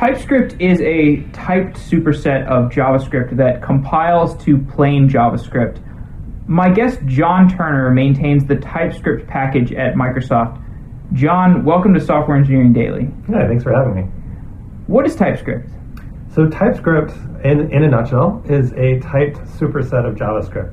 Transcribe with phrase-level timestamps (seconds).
[0.00, 5.78] TypeScript is a typed superset of JavaScript that compiles to plain JavaScript.
[6.48, 10.58] My guest John Turner maintains the TypeScript package at Microsoft.
[11.12, 13.10] John, welcome to Software Engineering Daily.
[13.26, 14.02] Hi, thanks for having me.
[14.86, 15.68] What is TypeScript?
[16.34, 17.12] So TypeScript,
[17.44, 20.72] in, in a nutshell, is a typed superset of JavaScript.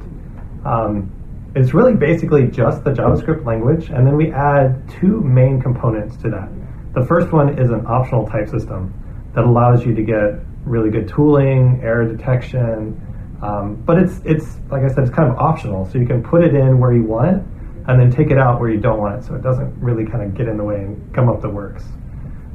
[0.65, 1.11] Um,
[1.53, 6.29] it's really basically just the JavaScript language, and then we add two main components to
[6.29, 6.47] that.
[6.93, 8.93] The first one is an optional type system
[9.37, 12.99] that allows you to get really good tooling, error detection,
[13.43, 15.85] um, but it's it's like I said, it's kind of optional.
[15.85, 17.43] So you can put it in where you want it,
[17.87, 20.23] and then take it out where you don't want it, so it doesn't really kind
[20.23, 21.83] of get in the way and come up the works.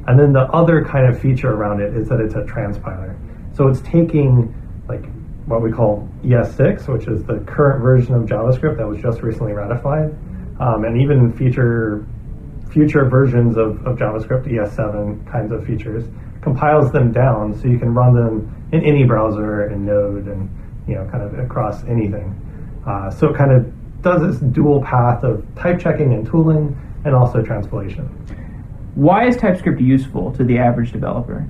[0.07, 3.15] And then the other kind of feature around it is that it's a transpiler.
[3.55, 4.53] So it's taking
[4.89, 5.05] like
[5.45, 9.53] what we call ES6, which is the current version of JavaScript that was just recently
[9.53, 10.13] ratified,
[10.59, 12.05] um, and even future
[12.71, 16.03] future versions of, of JavaScript, ES7 kinds of features,
[16.43, 20.49] compiles them down so you can run them in any browser in Node and
[20.87, 22.39] you know kind of across anything.
[22.85, 27.15] Uh, so it kind of does this dual path of type checking and tooling, and
[27.15, 28.05] also transpilation.
[28.95, 31.47] Why is TypeScript useful to the average developer?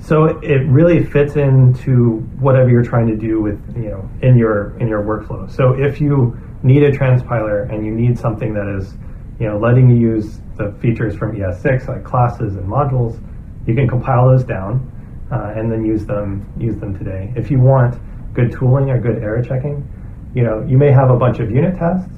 [0.00, 4.76] So it really fits into whatever you're trying to do with you know in your
[4.78, 5.50] in your workflow.
[5.50, 8.94] So if you need a transpiler and you need something that is
[9.38, 13.20] you know letting you use the features from ES6 like classes and modules,
[13.66, 14.90] you can compile those down
[15.30, 17.32] uh, and then use them use them today.
[17.36, 18.00] If you want
[18.34, 19.88] good tooling or good error checking,
[20.34, 22.12] you know you may have a bunch of unit tests,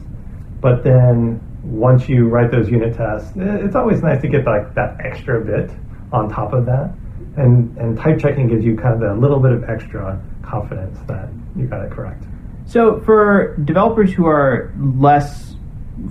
[0.61, 4.97] but then once you write those unit tests, it's always nice to get like that
[5.00, 5.70] extra bit
[6.12, 6.95] on top of that.
[7.37, 11.28] And, and type checking gives you kind of a little bit of extra confidence that
[11.56, 12.25] you got it correct.
[12.67, 15.53] So, for developers who are less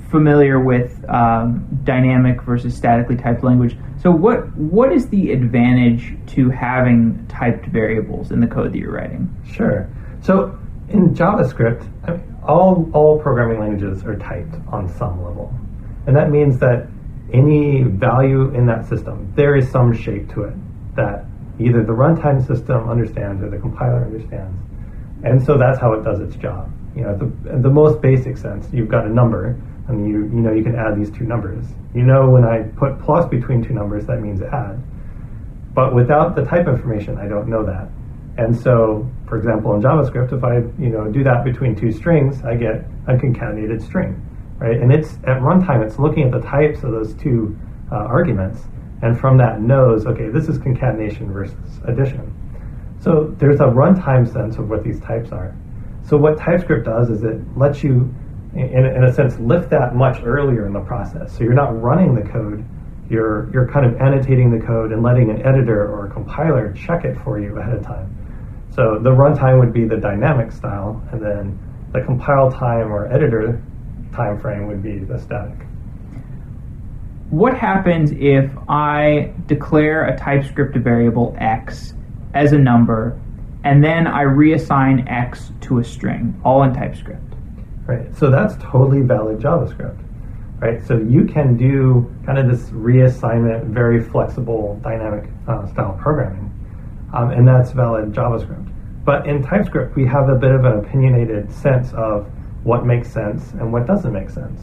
[0.09, 6.49] familiar with um, dynamic versus statically typed language, so what what is the advantage to
[6.49, 9.29] having typed variables in the code that you're writing?
[9.45, 9.89] Sure.
[10.21, 10.57] So
[10.89, 11.87] in JavaScript,
[12.45, 15.53] all, all programming languages are typed on some level.
[16.07, 16.87] And that means that
[17.33, 21.25] any value in that system, there is some shape to it that
[21.59, 24.55] either the runtime system understands or the compiler understands.
[25.23, 26.71] And so that's how it does its job.
[26.95, 30.53] You know, the, the most basic sense, you've got a number, and you, you know
[30.53, 31.65] you can add these two numbers.
[31.93, 34.81] You know when I put plus between two numbers, that means add.
[35.73, 37.89] But without the type information, I don't know that.
[38.37, 42.43] And so, for example, in JavaScript, if I you know do that between two strings,
[42.43, 44.21] I get a concatenated string,
[44.57, 44.79] right?
[44.79, 47.57] And it's at runtime, it's looking at the types of those two
[47.91, 48.61] uh, arguments,
[49.01, 52.33] and from that knows, okay, this is concatenation versus addition.
[52.99, 55.53] So there's a runtime sense of what these types are.
[56.05, 58.13] So what TypeScript does is it lets you,
[58.55, 61.35] in, in a sense, lift that much earlier in the process.
[61.35, 62.65] So you're not running the code
[63.09, 67.05] you're you're kind of annotating the code and letting an editor or a compiler check
[67.05, 68.09] it for you ahead of time.
[68.71, 71.59] So the runtime would be the dynamic style, and then
[71.91, 73.61] the compile time or editor
[74.13, 75.67] time frame would be the static.
[77.29, 81.93] What happens if I declare a TypeScript variable x
[82.33, 83.19] as a number,
[83.63, 87.32] and then I reassign x to a string, all in TypeScript?
[87.85, 88.15] Right.
[88.15, 89.99] So that's totally valid JavaScript.
[90.59, 90.81] Right.
[90.85, 96.53] So you can do kind of this reassignment, very flexible, dynamic uh, style programming
[97.13, 98.69] um, and that's valid JavaScript.
[99.05, 102.27] But in TypeScript, we have a bit of an opinionated sense of
[102.63, 104.61] what makes sense and what doesn't make sense.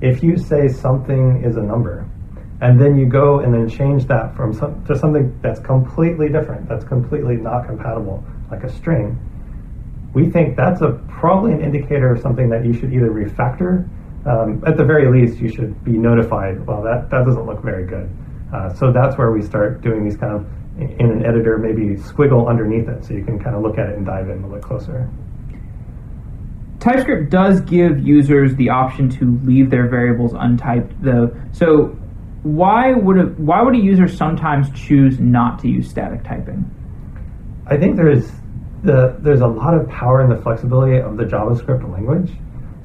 [0.00, 2.08] If you say something is a number,
[2.60, 6.68] and then you go and then change that from some, to something that's completely different,
[6.68, 9.18] that's completely not compatible, like a string,
[10.14, 13.88] we think that's a probably an indicator of something that you should either refactor.
[14.26, 16.64] Um, at the very least, you should be notified.
[16.66, 18.08] Well, that that doesn't look very good.
[18.54, 20.46] Uh, so that's where we start doing these kind of
[20.78, 23.96] in an editor maybe squiggle underneath it so you can kind of look at it
[23.96, 25.08] and dive in a little closer.
[26.80, 31.30] TypeScript does give users the option to leave their variables untyped though.
[31.52, 31.96] So
[32.42, 36.70] why would a, why would a user sometimes choose not to use static typing?
[37.66, 38.30] I think there's
[38.84, 42.30] the there's a lot of power in the flexibility of the JavaScript language.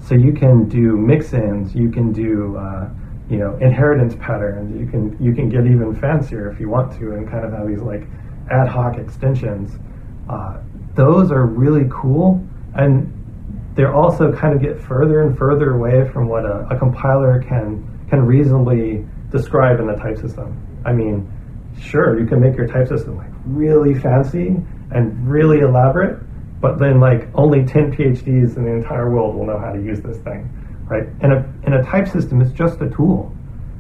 [0.02, 2.90] So you can do mix-ins, you can do uh,
[3.30, 4.80] you know inheritance patterns.
[4.80, 7.68] You can you can get even fancier if you want to, and kind of have
[7.68, 8.04] these like
[8.50, 9.78] ad hoc extensions.
[10.30, 10.62] Uh,
[10.96, 12.46] those are really cool,
[12.76, 13.14] and
[13.76, 17.86] they're also kind of get further and further away from what a, a compiler can
[18.10, 20.56] can reasonably describe in the type system.
[20.86, 21.30] I mean,
[21.80, 24.56] sure, you can make your type system like really fancy
[24.92, 26.20] and really elaborate,
[26.62, 30.02] but then like only 10 PhDs in the entire world will know how to use
[30.02, 30.50] this thing
[30.90, 31.08] right?
[31.22, 33.34] And a, and a type system is just a tool.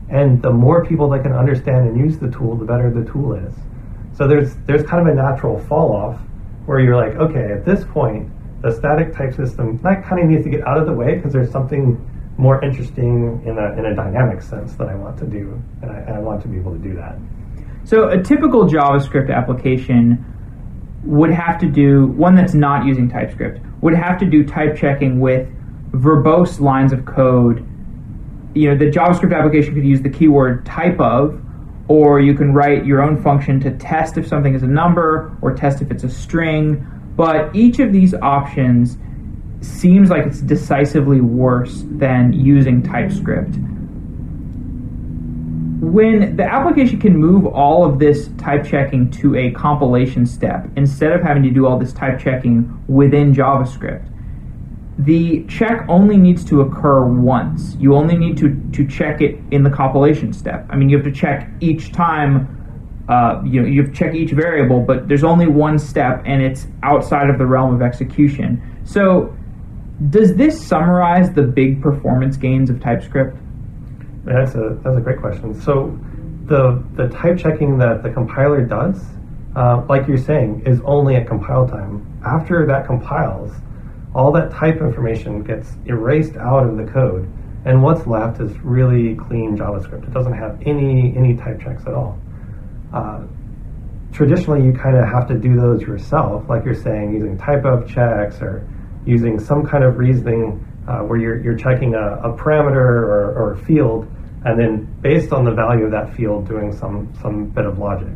[0.10, 3.34] And the more people that can understand and use the tool, the better the tool
[3.34, 3.54] is.
[4.14, 6.20] So there's there's kind of a natural fall off
[6.66, 8.30] where you're like, okay, at this point,
[8.62, 11.34] the static type system that kind of needs to get out of the way because
[11.34, 11.98] there's something
[12.38, 16.00] more interesting in a, in a dynamic sense that I want to do, and I,
[16.00, 17.18] and I want to be able to do that.
[17.84, 20.26] So a typical JavaScript application
[21.10, 25.20] would have to do one that's not using TypeScript would have to do type checking
[25.20, 25.48] with
[25.92, 27.66] verbose lines of code.
[28.54, 31.42] You know, the JavaScript application could use the keyword type of,
[31.88, 35.56] or you can write your own function to test if something is a number or
[35.56, 36.86] test if it's a string.
[37.16, 38.98] But each of these options
[39.62, 43.56] seems like it's decisively worse than using TypeScript.
[45.90, 51.14] When the application can move all of this type checking to a compilation step instead
[51.14, 54.08] of having to do all this type checking within JavaScript,
[55.00, 57.76] the check only needs to occur once.
[57.80, 60.68] You only need to, to check it in the compilation step.
[60.70, 64.14] I mean, you have to check each time, uh, you know, you have to check
[64.14, 68.62] each variable, but there's only one step and it's outside of the realm of execution.
[68.84, 69.36] So
[70.12, 73.38] does this summarize the big performance gains of TypeScript?
[74.30, 75.60] That's a that's a great question.
[75.60, 75.98] So
[76.46, 79.04] the the type checking that the compiler does,
[79.56, 82.06] uh, like you're saying, is only at compile time.
[82.24, 83.52] After that compiles,
[84.14, 87.28] all that type information gets erased out of the code,
[87.66, 90.04] and what's left is really clean JavaScript.
[90.04, 92.20] It doesn't have any any type checks at all.
[92.94, 93.24] Uh,
[94.12, 97.90] traditionally, you kind of have to do those yourself, like you're saying, using type of
[97.90, 98.68] checks or
[99.06, 103.54] using some kind of reasoning uh, where you're, you're checking a, a parameter or, or,
[103.54, 104.08] a field,
[104.46, 108.14] and then based on the value of that field, doing some, some bit of logic.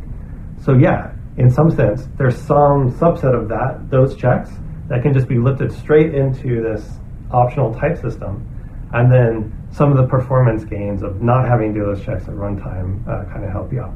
[0.61, 4.51] So, yeah, in some sense, there's some subset of that, those checks,
[4.87, 6.99] that can just be lifted straight into this
[7.31, 8.47] optional type system.
[8.93, 12.35] And then some of the performance gains of not having to do those checks at
[12.35, 13.93] runtime uh, kind of help you out.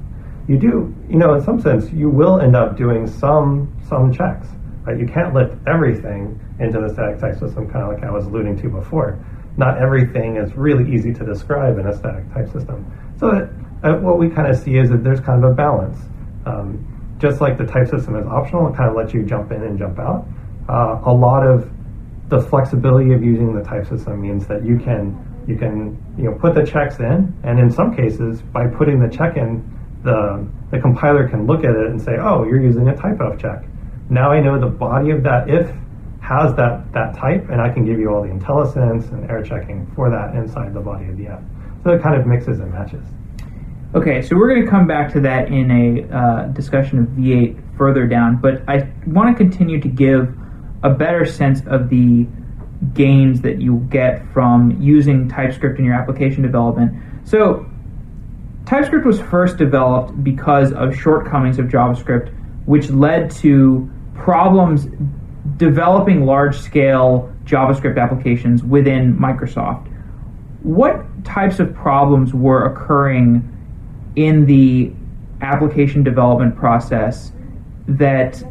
[0.47, 4.47] You do, you know, in some sense, you will end up doing some some checks.
[4.83, 4.97] Right?
[4.97, 8.57] You can't lift everything into the static type system, kind of like I was alluding
[8.62, 9.19] to before.
[9.57, 12.86] Not everything is really easy to describe in a static type system.
[13.19, 13.50] So
[13.83, 15.98] uh, what we kind of see is that there's kind of a balance.
[16.45, 19.63] Um, just like the type system is optional, it kind of lets you jump in
[19.63, 20.27] and jump out.
[20.69, 21.69] Uh, a lot of
[22.30, 26.38] the flexibility of using the type system means that you can you can you know
[26.38, 29.63] put the checks in, and in some cases, by putting the check in,
[30.03, 33.39] the the compiler can look at it and say, oh, you're using a type of
[33.39, 33.63] check
[34.10, 35.69] now I know the body of that if
[36.27, 39.89] has that, that type, and I can give you all the IntelliSense and error checking
[39.95, 41.41] for that inside the body of the app.
[41.83, 43.06] So it kind of mixes and matches.
[43.95, 47.77] Okay, so we're going to come back to that in a uh, discussion of V8
[47.77, 50.38] further down, but I want to continue to give
[50.83, 52.27] a better sense of the
[52.94, 56.91] gains that you get from using TypeScript in your application development.
[57.24, 57.65] So,
[58.65, 62.33] TypeScript was first developed because of shortcomings of JavaScript,
[62.65, 64.88] which led to problems
[65.56, 69.88] developing large scale JavaScript applications within Microsoft.
[70.64, 73.48] What types of problems were occurring
[74.16, 74.92] in the
[75.42, 77.32] application development process
[77.88, 78.44] that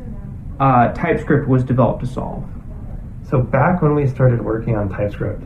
[0.61, 2.45] uh, TypeScript was developed to solve?
[3.29, 5.43] So, back when we started working on TypeScript,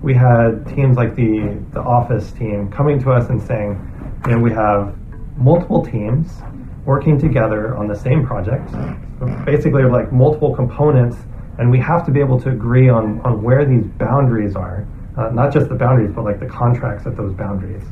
[0.00, 4.38] we had teams like the, the Office team coming to us and saying, you know,
[4.38, 4.96] we have
[5.36, 6.30] multiple teams
[6.84, 8.70] working together on the same project.
[9.44, 11.16] Basically, like multiple components,
[11.58, 14.86] and we have to be able to agree on, on where these boundaries are.
[15.16, 17.82] Uh, not just the boundaries, but like the contracts at those boundaries.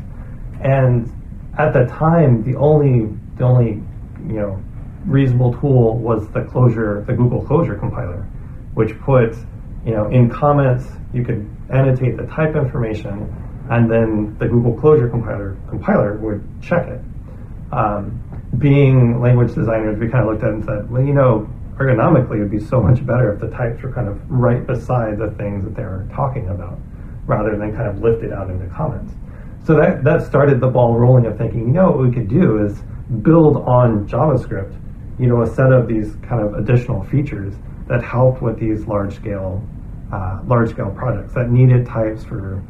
[0.61, 1.11] And
[1.57, 3.83] at the time, the only the only
[4.27, 4.63] you know
[5.07, 8.23] reasonable tool was the closure, the Google closure compiler,
[8.75, 9.35] which put
[9.87, 13.33] you know in comments you could annotate the type information,
[13.71, 17.01] and then the Google closure compiler compiler would check it.
[17.73, 18.23] Um,
[18.59, 22.37] being language designers, we kind of looked at it and said, well, you know, ergonomically,
[22.37, 25.31] it would be so much better if the types were kind of right beside the
[25.33, 26.79] things that they're talking about,
[27.27, 29.13] rather than kind of lifted out into comments.
[29.67, 32.65] So that, that started the ball rolling of thinking, you know, what we could do
[32.65, 32.83] is
[33.23, 34.79] build on JavaScript,
[35.19, 37.55] you know, a set of these kind of additional features
[37.89, 39.67] that help with these large scale,
[40.13, 42.63] uh, large scale projects that needed types for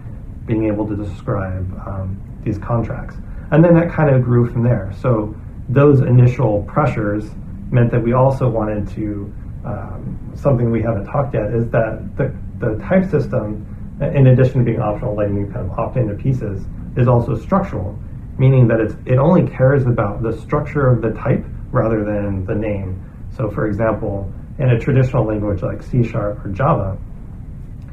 [0.46, 3.16] being able to describe um, these contracts.
[3.50, 4.92] And then that kind of grew from there.
[5.00, 5.34] So
[5.68, 7.30] those initial pressures
[7.70, 9.32] meant that we also wanted to
[9.64, 13.66] um, something we haven't talked yet is that the, the type system
[14.14, 16.66] in addition to being optional letting you kind of opt into pieces
[16.96, 17.98] is also structural
[18.38, 22.54] meaning that it's it only cares about the structure of the type rather than the
[22.54, 23.00] name.
[23.36, 26.96] So for example in a traditional language like c sharp or java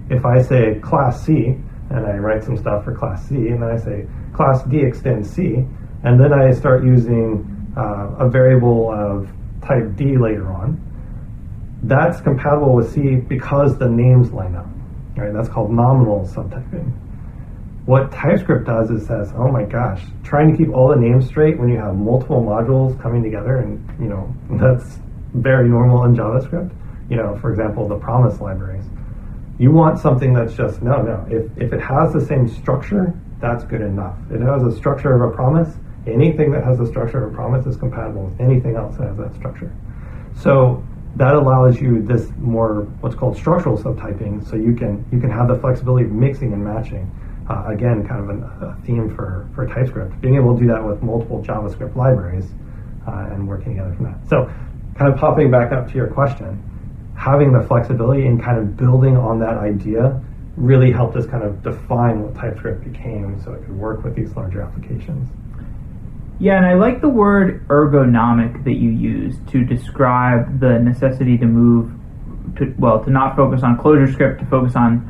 [0.09, 1.57] if i say class c
[1.89, 5.29] and i write some stuff for class c and then i say class d extends
[5.29, 5.65] c
[6.03, 9.29] and then i start using uh, a variable of
[9.61, 10.79] type D later on,
[11.83, 14.67] that's compatible with C because the names line up.
[15.15, 15.33] Right?
[15.33, 16.91] That's called nominal subtyping.
[17.85, 21.59] What TypeScript does is says, "Oh my gosh, trying to keep all the names straight
[21.59, 24.99] when you have multiple modules coming together, and you know that's
[25.33, 26.71] very normal in JavaScript.
[27.09, 28.85] You know, for example, the promise libraries.
[29.57, 31.25] You want something that's just no, no.
[31.29, 34.15] If if it has the same structure, that's good enough.
[34.29, 35.75] It has a structure of a promise.
[36.07, 39.17] Anything that has the structure of a promise is compatible with anything else that has
[39.17, 39.71] that structure.
[40.35, 40.83] So
[41.15, 44.47] that allows you this more what's called structural subtyping.
[44.47, 47.09] So you can you can have the flexibility of mixing and matching.
[47.49, 50.21] Uh, again, kind of an, a theme for for TypeScript.
[50.21, 52.45] Being able to do that with multiple JavaScript libraries
[53.07, 54.27] uh, and working together from that.
[54.29, 54.45] So,
[54.95, 56.63] kind of popping back up to your question,
[57.15, 60.21] having the flexibility and kind of building on that idea
[60.55, 64.35] really helped us kind of define what TypeScript became, so it could work with these
[64.35, 65.29] larger applications.
[66.41, 71.45] Yeah, and I like the word ergonomic that you use to describe the necessity to
[71.45, 71.91] move
[72.57, 75.05] to well to not focus on closure script to focus on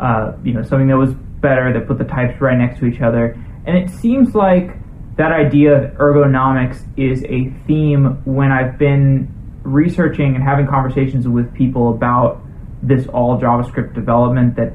[0.00, 1.12] uh, you know something that was
[1.42, 3.36] better that put the types right next to each other.
[3.66, 4.76] And it seems like
[5.16, 9.26] that idea of ergonomics is a theme when I've been
[9.64, 12.40] researching and having conversations with people about
[12.80, 14.72] this all JavaScript development that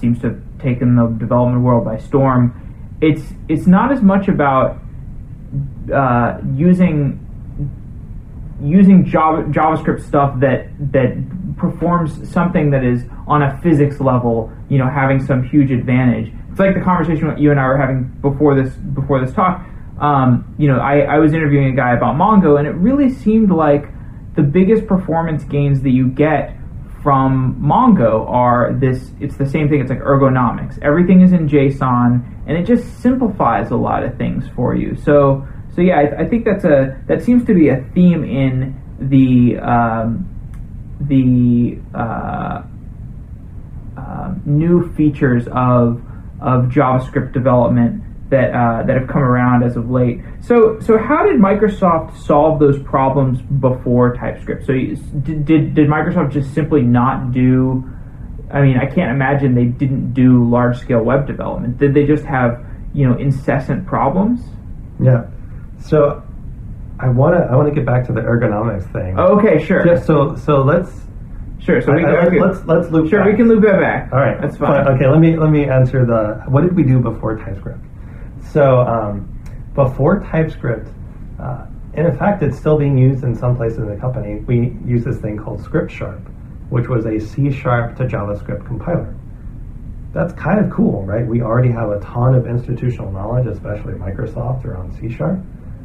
[0.00, 2.96] seems to have taken the development world by storm.
[3.02, 4.80] It's it's not as much about
[5.92, 7.26] uh, using
[8.62, 14.78] using Java, JavaScript stuff that that performs something that is on a physics level, you
[14.78, 16.32] know, having some huge advantage.
[16.50, 19.66] It's like the conversation that you and I were having before this before this talk.
[20.00, 23.50] Um, you know, I, I was interviewing a guy about Mongo, and it really seemed
[23.50, 23.84] like
[24.34, 26.56] the biggest performance gains that you get
[27.02, 29.12] from Mongo are this.
[29.20, 29.80] It's the same thing.
[29.80, 30.78] It's like ergonomics.
[30.82, 34.96] Everything is in JSON, and it just simplifies a lot of things for you.
[34.96, 38.74] So so yeah, I, I, think that's a that seems to be a theme in
[38.98, 40.26] the um,
[41.00, 42.62] the uh,
[43.96, 46.02] uh, new features of
[46.40, 50.20] of JavaScript development that uh, that have come around as of late.
[50.40, 54.66] So so how did Microsoft solve those problems before TypeScript?
[54.66, 57.88] So you, did, did did Microsoft just simply not do?
[58.52, 61.78] I mean, I can't imagine they didn't do large scale web development.
[61.78, 64.40] Did they just have you know incessant problems?
[65.02, 65.26] Yeah.
[65.80, 66.22] So
[66.98, 69.18] I want to I want to get back to the ergonomics thing.
[69.18, 69.84] okay, sure.
[69.84, 70.90] Just so so let's
[71.60, 71.80] sure.
[71.80, 72.40] So we I, I, okay.
[72.40, 73.08] let's let's loop.
[73.08, 73.30] Sure, back.
[73.30, 74.12] we can loop that back.
[74.12, 74.86] All right, that's fine.
[74.88, 77.84] okay, let me let me answer the what did we do before TypeScript?
[78.52, 79.40] So um,
[79.74, 80.88] before TypeScript,
[81.40, 84.40] uh, and in fact, it's still being used in some places in the company.
[84.40, 86.20] We use this thing called Script Sharp,
[86.70, 89.14] which was a C Sharp to JavaScript compiler.
[90.12, 91.26] That's kind of cool, right?
[91.26, 95.38] We already have a ton of institutional knowledge, especially Microsoft around C Sharp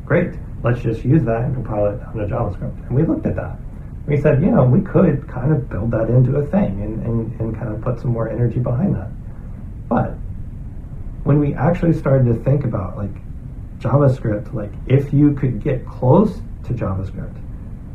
[0.06, 2.88] great, let's just use that and compile it onto JavaScript.
[2.88, 3.58] And we looked at that.
[4.08, 7.40] We said, you know, we could kind of build that into a thing and, and,
[7.40, 9.10] and kind of put some more energy behind that.
[9.90, 10.12] But
[11.24, 13.10] when we actually started to think about like
[13.80, 17.42] JavaScript, like if you could get close to JavaScript,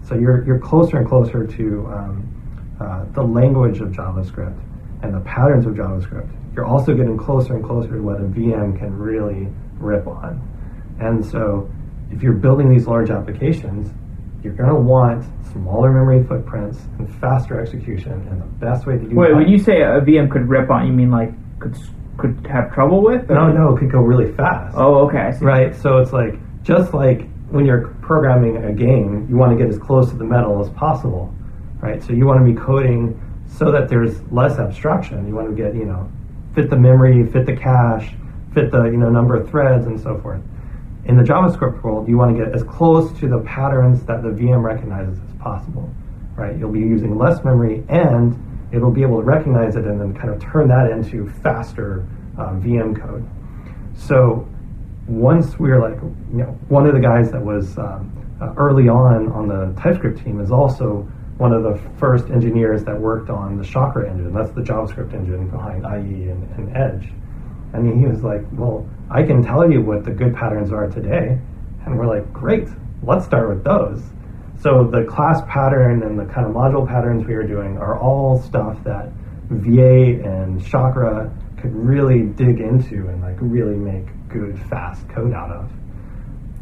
[0.02, 2.39] so you're, you're closer and closer to um,
[2.80, 4.58] uh, the language of JavaScript
[5.02, 8.78] and the patterns of JavaScript, you're also getting closer and closer to what a VM
[8.78, 10.40] can really rip on.
[11.00, 11.70] And so
[12.10, 13.92] if you're building these large applications,
[14.42, 18.12] you're going to want smaller memory footprints and faster execution.
[18.12, 19.36] And the best way to do Wait, that.
[19.36, 21.76] when you say a VM could rip on, you mean like could
[22.18, 23.30] could have trouble with?
[23.30, 23.34] Or?
[23.34, 24.76] No, no, it could go really fast.
[24.76, 25.32] Oh, okay.
[25.40, 25.74] Right.
[25.74, 29.78] So it's like just like when you're programming a game, you want to get as
[29.78, 31.34] close to the metal as possible,
[31.80, 32.02] right?
[32.02, 35.26] So you want to be coding so that there's less abstraction.
[35.26, 36.10] You want to get you know
[36.54, 38.14] fit the memory, fit the cache,
[38.54, 40.42] fit the you know number of threads, and so forth
[41.10, 44.28] in the JavaScript world, you want to get as close to the patterns that the
[44.28, 45.92] VM recognizes as possible,
[46.36, 46.56] right?
[46.58, 48.38] You'll be using less memory and
[48.72, 52.06] it'll be able to recognize it and then kind of turn that into faster
[52.38, 53.28] uh, VM code.
[53.94, 54.46] So
[55.08, 58.88] once we are like, you know, one of the guys that was um, uh, early
[58.88, 61.10] on on the TypeScript team is also
[61.40, 64.30] one of the first engineers that worked on the Chakra engine.
[64.34, 67.10] That's the JavaScript engine behind IE and, and Edge.
[67.72, 71.38] And he was like, well, I can tell you what the good patterns are today.
[71.86, 72.68] And we're like, great,
[73.02, 74.02] let's start with those.
[74.60, 78.42] So the class pattern and the kind of module patterns we were doing are all
[78.42, 79.10] stuff that
[79.48, 85.50] V8 and Chakra could really dig into and like really make good, fast code out
[85.50, 85.70] of.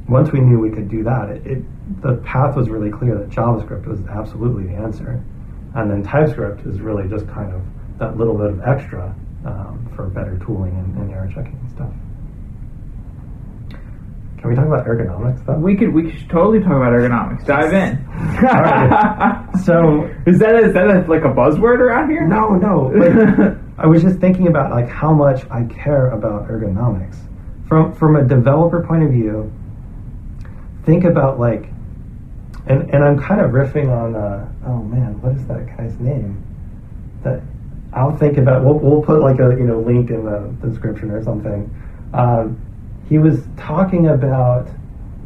[0.09, 3.29] Once we knew we could do that, it, it the path was really clear that
[3.29, 5.23] JavaScript was absolutely the answer.
[5.75, 7.63] And then TypeScript is really just kind of
[7.99, 11.93] that little bit of extra um, for better tooling and, and error checking and stuff.
[14.39, 15.59] Can we talk about ergonomics though?
[15.59, 17.45] We could we should totally talk about ergonomics.
[17.45, 18.07] Dive in.
[18.43, 19.45] right.
[19.65, 22.27] So is that is that a, like a buzzword around here?
[22.27, 22.93] no, no.
[22.95, 27.17] Like, I was just thinking about like how much I care about ergonomics
[27.67, 29.53] from from a developer point of view.
[30.89, 31.69] Think about like,
[32.67, 34.17] and and I'm kind of riffing on.
[34.17, 36.43] Uh, oh man, what is that guy's name?
[37.25, 37.43] That
[37.93, 38.65] I'll think about.
[38.65, 41.69] We'll we'll put like a you know link in the description or something.
[42.15, 42.59] Um,
[43.07, 44.67] he was talking about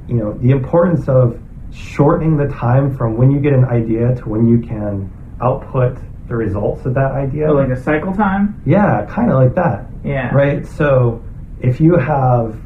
[0.08, 1.40] you know the importance of
[1.72, 6.34] shortening the time from when you get an idea to when you can output the
[6.34, 7.46] results of that idea.
[7.48, 8.60] Or like a cycle time?
[8.66, 9.86] Yeah, kind of like that.
[10.02, 10.34] Yeah.
[10.34, 10.66] Right.
[10.66, 11.22] So
[11.60, 12.60] if you have,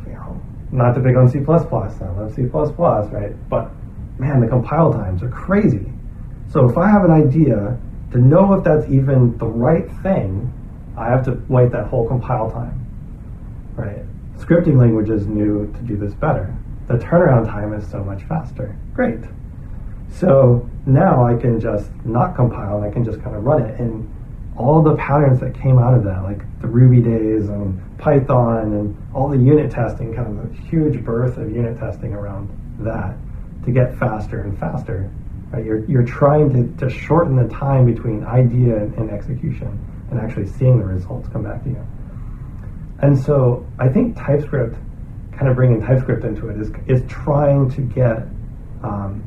[0.72, 3.48] not the big on C++, I love C++, right?
[3.48, 3.70] But
[4.18, 5.92] man, the compile times are crazy.
[6.48, 7.78] So if I have an idea,
[8.12, 10.52] to know if that's even the right thing,
[10.96, 12.86] I have to wait that whole compile time,
[13.74, 14.02] right?
[14.38, 16.54] Scripting languages knew to do this better.
[16.86, 18.76] The turnaround time is so much faster.
[18.94, 19.20] Great.
[20.08, 23.78] So now I can just not compile, and I can just kind of run it.
[23.80, 24.08] And
[24.58, 29.14] all the patterns that came out of that, like the Ruby days and Python and
[29.14, 32.48] all the unit testing, kind of a huge birth of unit testing around
[32.80, 33.14] that
[33.64, 35.10] to get faster and faster.
[35.50, 35.64] Right?
[35.64, 39.78] You're, you're trying to, to shorten the time between idea and, and execution
[40.10, 41.86] and actually seeing the results come back to you.
[43.00, 44.76] And so I think TypeScript,
[45.32, 48.18] kind of bringing TypeScript into it, is, is trying to get
[48.82, 49.22] um,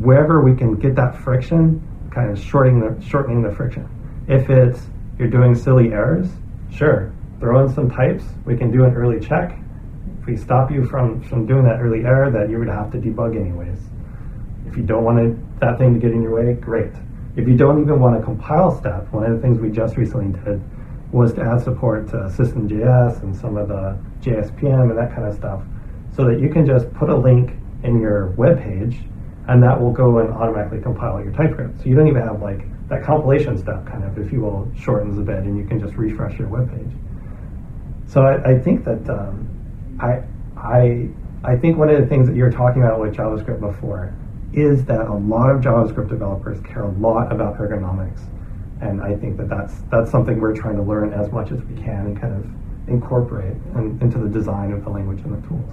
[0.00, 3.88] wherever we can get that friction, kind of shortening the, shortening the friction.
[4.28, 4.80] If it's
[5.18, 6.28] you're doing silly errors,
[6.70, 8.24] sure, throw in some types.
[8.44, 9.56] We can do an early check.
[10.20, 12.98] If we stop you from, from doing that early error that you would have to
[12.98, 13.78] debug anyways.
[14.66, 16.92] If you don't want it, that thing to get in your way, great.
[17.36, 20.38] If you don't even want a compile step, one of the things we just recently
[20.40, 20.60] did
[21.12, 25.34] was to add support to System.js and some of the JSPM and that kind of
[25.34, 25.62] stuff
[26.14, 27.52] so that you can just put a link
[27.84, 28.98] in your web page
[29.48, 31.78] and that will go and automatically compile your TypeScript.
[31.78, 35.18] So you don't even have like that compilation step kind of, if you will, shortens
[35.18, 36.92] a bit and you can just refresh your web page.
[38.06, 39.48] So I, I think that um,
[40.00, 40.22] I,
[40.56, 41.08] I,
[41.44, 44.14] I think one of the things that you were talking about with JavaScript before
[44.52, 48.20] is that a lot of JavaScript developers care a lot about ergonomics.
[48.80, 51.74] And I think that that's, that's something we're trying to learn as much as we
[51.76, 55.70] can and kind of incorporate in, into the design of the language and the tools.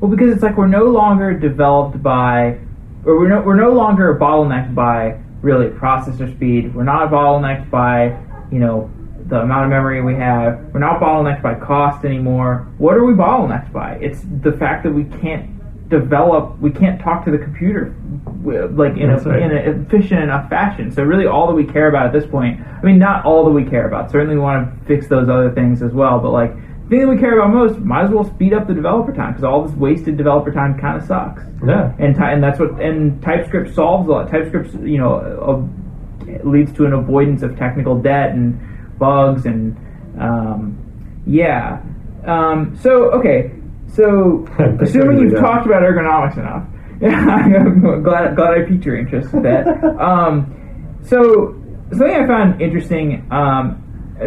[0.00, 2.58] Well, because it's like we're no longer developed by,
[3.04, 6.74] we're no, we're no longer bottlenecked by really processor speed.
[6.74, 8.18] We're not bottlenecked by,
[8.50, 8.90] you know,
[9.26, 10.58] the amount of memory we have.
[10.72, 12.66] We're not bottlenecked by cost anymore.
[12.78, 13.94] What are we bottlenecked by?
[13.96, 15.50] It's the fact that we can't
[15.88, 17.94] develop, we can't talk to the computer
[18.42, 19.42] like in, a, right.
[19.42, 20.90] in an efficient enough fashion.
[20.90, 23.50] So really, all that we care about at this point, I mean, not all that
[23.50, 24.10] we care about.
[24.10, 26.18] Certainly, we want to fix those other things as well.
[26.18, 26.52] But like
[26.96, 29.44] thing that we care about most, might as well speed up the developer time because
[29.44, 31.42] all this wasted developer time kind of sucks.
[31.66, 31.92] Yeah.
[31.98, 34.30] And ty- and that's what and TypeScript solves a lot.
[34.30, 38.58] TypeScript, you know, uh, leads to an avoidance of technical debt and
[38.98, 39.76] bugs and
[40.20, 40.78] um,
[41.26, 41.82] yeah.
[42.24, 43.50] Um, so okay,
[43.88, 44.46] so
[44.80, 46.66] assuming you've talked about ergonomics enough,
[47.02, 49.66] I'm glad glad I piqued your interest with that.
[50.00, 51.54] um, so
[51.90, 53.26] something I found interesting.
[53.30, 53.80] Um,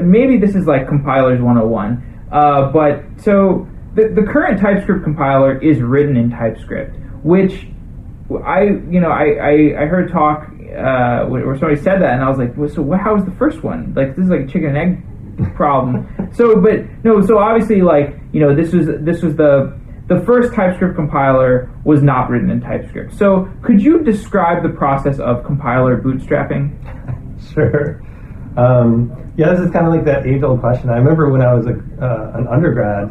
[0.04, 5.82] maybe this is like compilers 101, uh, but so the the current TypeScript compiler is
[5.82, 7.68] written in TypeScript, which
[8.46, 12.30] I you know I I, I heard talk uh, where somebody said that, and I
[12.30, 13.94] was like, well, so how was the first one?
[13.96, 16.08] Like this is like a chicken and egg problem.
[16.34, 20.54] so, but no, so obviously, like you know, this was this was the the first
[20.54, 23.14] TypeScript compiler was not written in TypeScript.
[23.18, 26.76] So, could you describe the process of compiler bootstrapping?
[27.54, 28.02] Sure.
[28.58, 30.90] Um, yeah, this is kind of like that age-old question.
[30.90, 33.08] I remember when I was a, uh, an undergrad,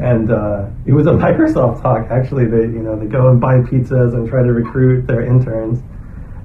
[0.00, 2.10] and uh, it was a Microsoft talk.
[2.10, 5.80] Actually, they you know they go and buy pizzas and try to recruit their interns,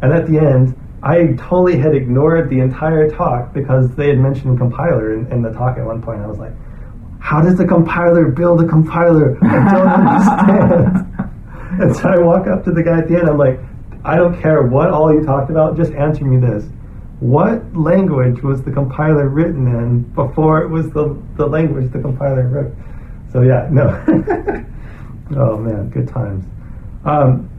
[0.02, 4.58] and at the end, I totally had ignored the entire talk because they had mentioned
[4.58, 6.22] compiler in, in the talk at one point.
[6.22, 6.54] I was like,
[7.20, 9.38] "How does the compiler build a compiler?
[9.42, 13.30] I don't understand." and so I walk up to the guy at the end.
[13.30, 13.62] I'm like,
[14.04, 15.78] "I don't care what all you talked about.
[15.78, 16.66] Just answer me this."
[17.24, 22.50] What language was the compiler written in before it was the, the language the compiler
[22.50, 22.76] wrote?
[23.32, 23.88] So yeah, no.
[25.38, 26.44] oh man, good times.
[27.06, 27.50] Um,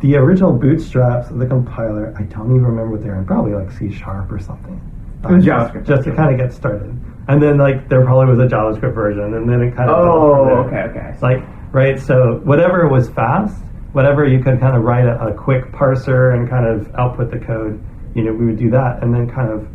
[0.00, 3.26] the original bootstraps of the compiler, I don't even remember what they're in.
[3.26, 4.80] Probably like C sharp or something.
[5.22, 5.86] Uh, JavaScript.
[5.86, 6.98] Just to kind of get started.
[7.28, 10.64] And then like there probably was a JavaScript version, and then it kind of Oh,
[10.66, 11.14] okay, okay.
[11.20, 15.70] Like right, so whatever was fast, whatever you could kind of write a, a quick
[15.70, 17.78] parser and kind of output the code,
[18.14, 19.66] you know, we would do that and then kind of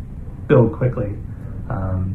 [0.48, 1.12] build quickly.
[1.70, 2.14] Um,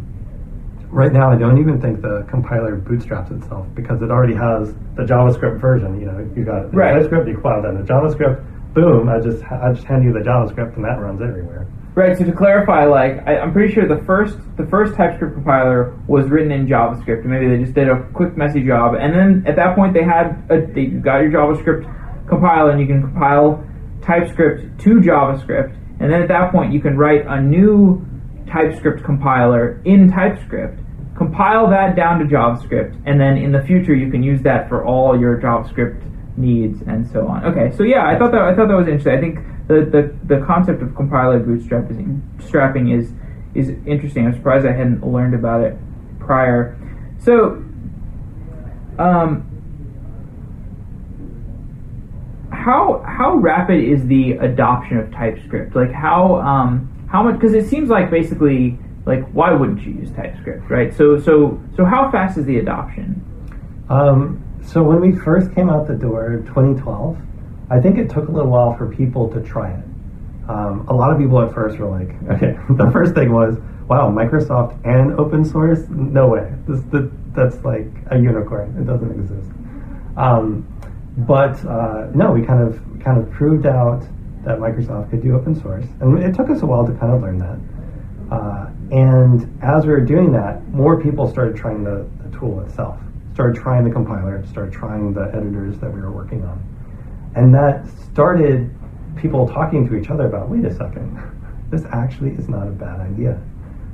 [0.89, 5.03] right now I don't even think the compiler bootstraps itself because it already has the
[5.03, 5.99] JavaScript version.
[5.99, 6.93] You know, you got the Right.
[6.93, 8.43] TypeScript, you compile that in JavaScript.
[8.73, 9.07] Boom!
[9.07, 11.67] I just I just hand you the JavaScript and that runs everywhere.
[11.93, 12.17] Right.
[12.17, 16.25] So to clarify, like I, I'm pretty sure the first the first TypeScript compiler was
[16.27, 17.21] written in JavaScript.
[17.21, 20.03] and Maybe they just did a quick messy job, and then at that point they
[20.03, 23.63] had a, they got your JavaScript compiler, and you can compile
[24.01, 28.05] TypeScript to JavaScript, and then at that point you can write a new
[28.51, 30.77] TypeScript compiler in TypeScript,
[31.15, 34.83] compile that down to JavaScript, and then in the future you can use that for
[34.85, 36.03] all your JavaScript
[36.35, 37.45] needs and so on.
[37.45, 39.13] Okay, so yeah, I thought that I thought that was interesting.
[39.13, 39.39] I think
[39.69, 43.13] the the, the concept of compiler bootstrapping is,
[43.55, 44.25] is interesting.
[44.25, 45.77] I'm surprised I hadn't learned about it
[46.19, 46.77] prior.
[47.19, 47.63] So,
[48.99, 49.49] um,
[52.63, 55.75] how how rapid is the adoption of TypeScript?
[55.75, 57.35] Like how um, how much?
[57.35, 60.93] Because it seems like basically like why wouldn't you use TypeScript, right?
[60.93, 63.21] So so so how fast is the adoption?
[63.89, 67.17] Um, so when we first came out the door in 2012,
[67.69, 69.83] I think it took a little while for people to try it.
[70.47, 74.09] Um, a lot of people at first were like, okay, the first thing was, wow,
[74.09, 75.79] Microsoft and open source?
[75.89, 76.53] No way.
[76.67, 78.75] This, that, that's like a unicorn.
[78.79, 79.49] It doesn't exist.
[80.15, 80.67] Um,
[81.17, 84.01] but uh, no, we kind of kind of proved out
[84.43, 87.21] that Microsoft could do open source, and it took us a while to kind of
[87.21, 88.33] learn that.
[88.33, 92.99] Uh, and as we were doing that, more people started trying the, the tool itself,
[93.33, 96.61] started trying the compiler, started trying the editors that we were working on,
[97.35, 98.73] and that started
[99.15, 101.17] people talking to each other about, wait a second,
[101.69, 103.39] this actually is not a bad idea.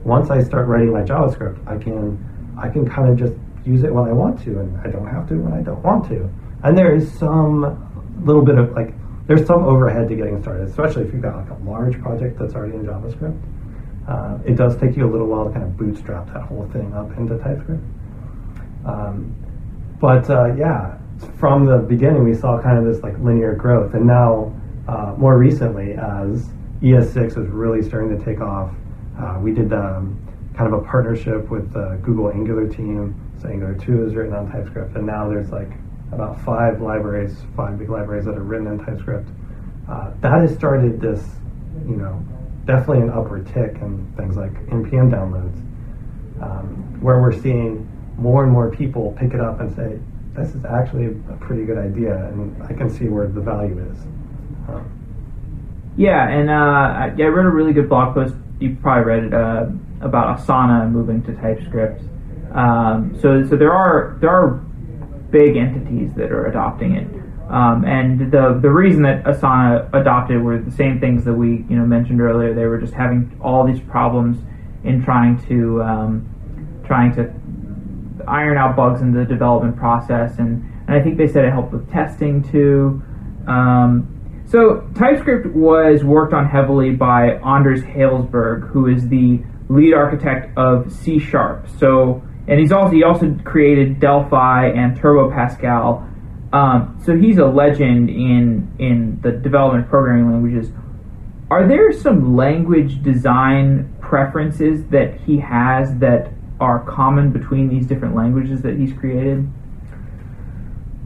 [0.04, 2.18] Once I start writing my JavaScript, I can
[2.58, 5.28] I can kind of just use it when I want to, and I don't have
[5.30, 6.30] to when I don't want to.
[6.64, 7.86] And there is some
[8.26, 8.94] little bit of like
[9.28, 12.56] there's some overhead to getting started, especially if you've got like a large project that's
[12.56, 13.40] already in JavaScript.
[14.08, 16.92] Uh, it does take you a little while to kind of bootstrap that whole thing
[16.94, 17.84] up into TypeScript.
[18.86, 19.36] Um,
[20.02, 20.98] but uh, yeah,
[21.38, 24.52] from the beginning, we saw kind of this like linear growth, and now
[24.88, 26.50] uh, more recently, as
[26.82, 28.74] ES6 is really starting to take off,
[29.20, 30.20] uh, we did um,
[30.56, 33.14] kind of a partnership with the Google Angular team.
[33.40, 35.70] So Angular 2 is written on TypeScript, and now there's like
[36.12, 39.30] about five libraries, five big libraries that are written in TypeScript.
[39.88, 41.24] Uh, that has started this,
[41.88, 42.24] you know,
[42.66, 45.58] definitely an upward tick in things like npm downloads,
[46.44, 50.00] um, where we're seeing more and more people pick it up and say,
[50.36, 54.00] this is actually a pretty good idea, and I can see where the value is.
[54.68, 54.86] Um,
[55.98, 58.36] Yeah, and uh, I, I read a really good blog post.
[58.60, 59.68] You probably read it uh,
[60.02, 62.04] about Asana moving to TypeScript.
[62.54, 64.64] Um, so, so there are there are
[65.32, 67.08] big entities that are adopting it,
[67.52, 71.78] um, and the the reason that Asana adopted were the same things that we you
[71.78, 72.54] know mentioned earlier.
[72.54, 74.38] They were just having all these problems
[74.84, 77.34] in trying to um, trying to
[78.28, 81.72] iron out bugs in the development process, and, and I think they said it helped
[81.72, 83.02] with testing too.
[83.48, 84.16] Um,
[84.46, 90.92] so TypeScript was worked on heavily by Anders Hejlsberg, who is the lead architect of
[90.92, 91.68] C Sharp.
[91.78, 96.06] So and he's also he also created Delphi and Turbo Pascal.
[96.52, 100.72] Um, so he's a legend in in the development of programming languages.
[101.52, 108.16] Are there some language design preferences that he has that are common between these different
[108.16, 109.48] languages that he's created?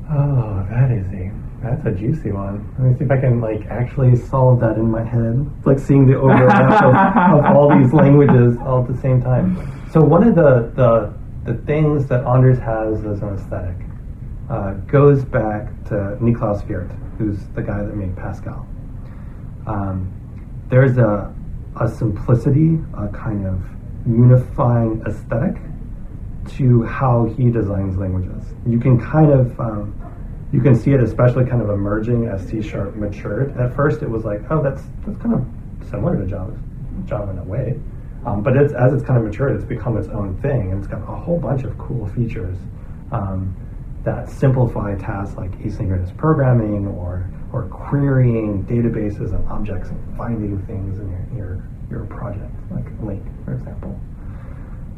[0.09, 2.73] Oh, that is a that's a juicy one.
[2.79, 5.45] Let me see if I can like actually solve that in my head.
[5.57, 9.57] It's like seeing the overlap of, of all these languages all at the same time.
[9.91, 11.13] So one of the the,
[11.45, 13.75] the things that Anders has as an aesthetic
[14.49, 18.67] uh, goes back to Niklaus Wirth, who's the guy that made Pascal.
[19.67, 20.11] Um,
[20.69, 21.33] there's a
[21.79, 23.61] a simplicity, a kind of
[24.05, 25.55] unifying aesthetic
[26.55, 28.53] to how he designs languages.
[28.67, 29.95] You can kind of um,
[30.51, 33.57] you can see it especially kind of emerging as C sharp matured.
[33.57, 36.57] At first, it was like, oh, that's that's kind of similar to Java,
[37.05, 37.79] Java in a way.
[38.25, 40.87] Um, but it's, as it's kind of matured, it's become its own thing, and it's
[40.87, 42.57] got a whole bunch of cool features
[43.11, 43.55] um,
[44.03, 50.99] that simplify tasks like asynchronous programming or or querying databases and objects and finding things
[50.99, 53.99] in your your, your project, like LINQ, for example.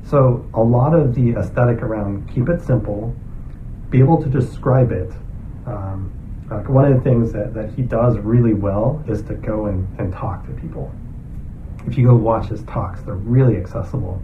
[0.04, 3.16] So a lot of the aesthetic around keep it simple,
[3.90, 5.12] be able to describe it.
[5.66, 6.12] Um,
[6.50, 9.88] like one of the things that, that he does really well is to go and,
[10.00, 10.94] and talk to people.
[11.88, 14.22] If you go watch his talks, they're really accessible.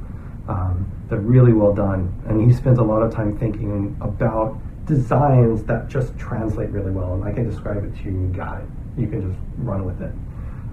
[0.48, 2.14] Um, they're really well done.
[2.28, 7.14] And he spends a lot of time thinking about designs that just translate really well.
[7.14, 8.68] And I can describe it to you, you got it.
[8.98, 10.12] You can just run with it.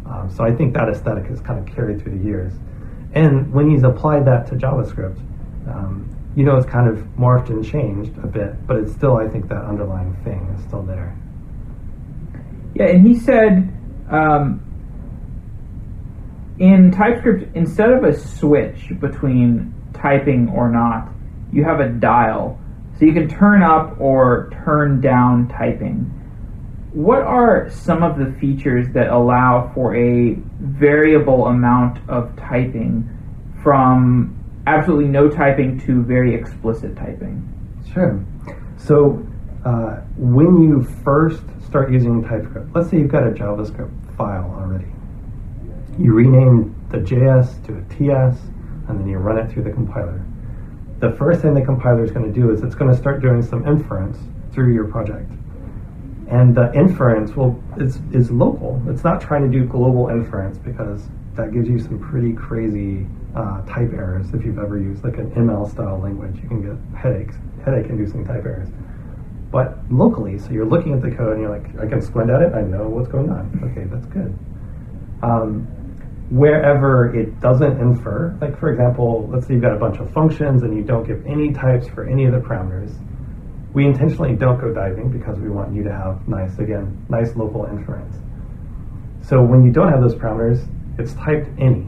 [0.07, 2.53] Um, so I think that aesthetic has kind of carried through the years.
[3.13, 5.19] And when he's applied that to JavaScript,
[5.69, 9.29] Um, you know, it's kind of morphed and changed a bit, but it's still, I
[9.29, 11.15] think, that underlying thing is still there.
[12.75, 13.69] Yeah, and he said
[14.09, 14.63] um,
[16.59, 21.09] in TypeScript, instead of a switch between typing or not,
[21.53, 22.59] you have a dial.
[22.99, 26.15] So you can turn up or turn down typing.
[26.93, 33.09] What are some of the features that allow for a variable amount of typing
[33.63, 34.35] from
[34.67, 37.47] absolutely no typing to very explicit typing?
[37.93, 38.25] Sure.
[38.79, 39.25] So
[39.65, 44.87] uh, when you first start using TypeScript, let's say you've got a JavaScript file already.
[45.99, 48.39] You rename the JS to a TS,
[48.89, 50.25] and then you run it through the compiler.
[51.01, 53.43] The first thing the compiler is going to do is it's going to start doing
[53.43, 54.19] some inference
[54.53, 55.31] through your project.
[56.29, 58.83] And the inference will is, is local.
[58.89, 63.63] It's not trying to do global inference because that gives you some pretty crazy uh,
[63.63, 66.37] type errors if you've ever used like an ML style language.
[66.43, 68.69] You can get headaches, headache inducing type errors.
[69.51, 72.43] But locally, so you're looking at the code and you're like, I can squint at
[72.43, 73.71] it, I know what's going on.
[73.71, 74.37] Okay, that's good.
[75.23, 75.67] Um,
[76.31, 80.63] wherever it doesn't infer, like for example, let's say you've got a bunch of functions
[80.63, 82.93] and you don't give any types for any of the parameters.
[83.73, 87.65] We intentionally don't go diving because we want you to have nice, again, nice local
[87.67, 88.17] inference.
[89.23, 90.67] So when you don't have those parameters,
[90.99, 91.87] it's typed any.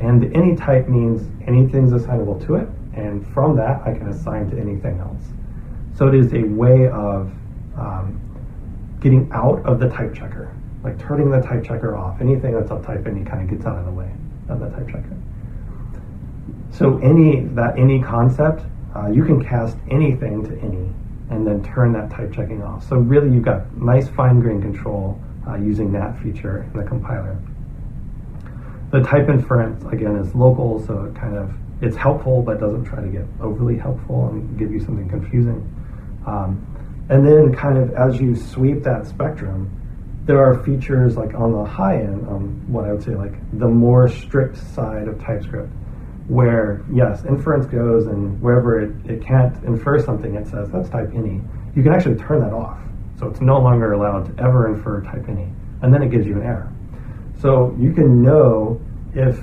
[0.00, 4.58] And any type means anything's assignable to it, and from that I can assign to
[4.58, 5.22] anything else.
[5.94, 7.32] So it is a way of
[7.76, 8.20] um,
[9.00, 10.54] getting out of the type checker,
[10.86, 12.20] like turning the type checker off.
[12.20, 14.08] Anything that's type any kind of gets out of the way
[14.48, 15.16] of the type checker.
[16.70, 18.62] So any that any concept,
[18.94, 20.88] uh, you can cast anything to any,
[21.30, 22.88] and then turn that type checking off.
[22.88, 27.36] So really, you've got nice fine grained control uh, using that feature in the compiler.
[28.92, 33.02] The type inference again is local, so it kind of it's helpful, but doesn't try
[33.02, 35.60] to get overly helpful and give you something confusing.
[36.26, 36.64] Um,
[37.08, 39.70] and then, kind of as you sweep that spectrum,
[40.26, 43.68] there are features like on the high end, um, what I would say like the
[43.68, 45.72] more strict side of TypeScript,
[46.26, 51.10] where yes, inference goes and wherever it, it can't infer something, it says that's type
[51.14, 51.40] any.
[51.76, 52.78] You can actually turn that off.
[53.18, 55.48] So it's no longer allowed to ever infer type any.
[55.82, 56.72] And then it gives you an error.
[57.40, 58.80] So you can know
[59.14, 59.42] if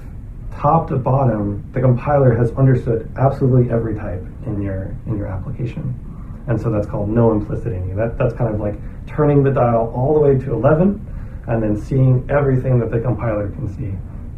[0.52, 5.98] top to bottom the compiler has understood absolutely every type in your in your application.
[6.48, 7.94] And so that's called no implicit any.
[7.94, 8.76] That that's kind of like
[9.08, 13.50] turning the dial all the way to 11 and then seeing everything that the compiler
[13.52, 13.94] can see.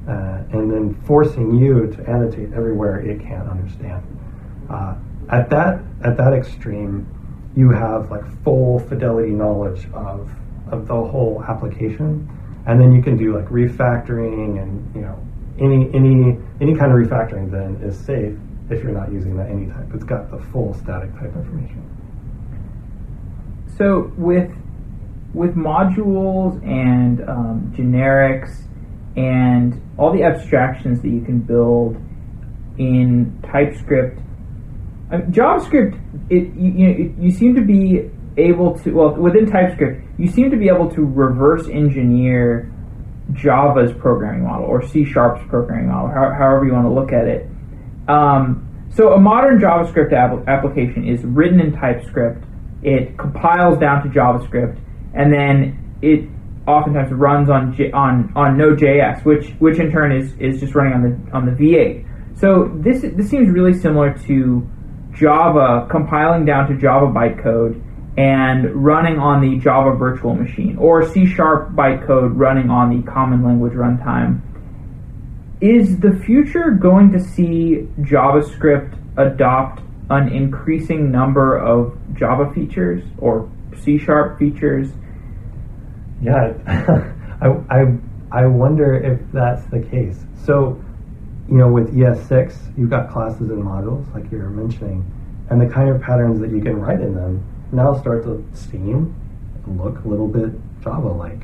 [0.08, 4.04] Uh, and then forcing you to annotate everywhere it can't understand.
[4.70, 4.96] Uh,
[5.30, 7.08] at that at that extreme,
[7.56, 10.30] you have like full fidelity knowledge of
[10.72, 12.30] of the whole application,
[12.68, 15.20] and then you can do like refactoring and you know
[15.60, 18.38] any any any kind of refactoring then is safe
[18.70, 19.88] if you're not using that any type.
[19.94, 21.85] It's got the full static type information.
[23.78, 24.52] So with
[25.34, 28.64] with modules and um, generics
[29.18, 31.98] and all the abstractions that you can build
[32.78, 34.20] in TypeScript,
[35.12, 40.28] JavaScript, it you, you, know, you seem to be able to well within TypeScript, you
[40.28, 42.72] seem to be able to reverse engineer
[43.34, 47.50] Java's programming model or C Sharp's programming model, however you want to look at it.
[48.08, 50.14] Um, so a modern JavaScript
[50.48, 52.46] application is written in TypeScript.
[52.86, 54.80] It compiles down to JavaScript,
[55.16, 56.30] and then it
[56.68, 60.94] oftentimes runs on J- on on Node.js, which which in turn is is just running
[60.94, 62.38] on the on the V8.
[62.38, 64.70] So this this seems really similar to
[65.14, 67.82] Java compiling down to Java bytecode
[68.18, 73.44] and running on the Java virtual machine, or C sharp bytecode running on the common
[73.44, 74.42] language runtime.
[75.60, 83.50] Is the future going to see JavaScript adopt an increasing number of Java features or
[83.82, 84.90] C sharp features?
[86.22, 86.54] Yeah,
[87.42, 87.98] I, I,
[88.32, 90.24] I wonder if that's the case.
[90.44, 90.82] So,
[91.50, 95.12] you know, with ES6, you've got classes and modules, like you were mentioning,
[95.50, 99.16] and the kind of patterns that you can write in them now start to seem
[99.66, 101.42] and look a little bit Java-like.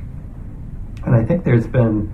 [1.06, 2.14] And I think there's been,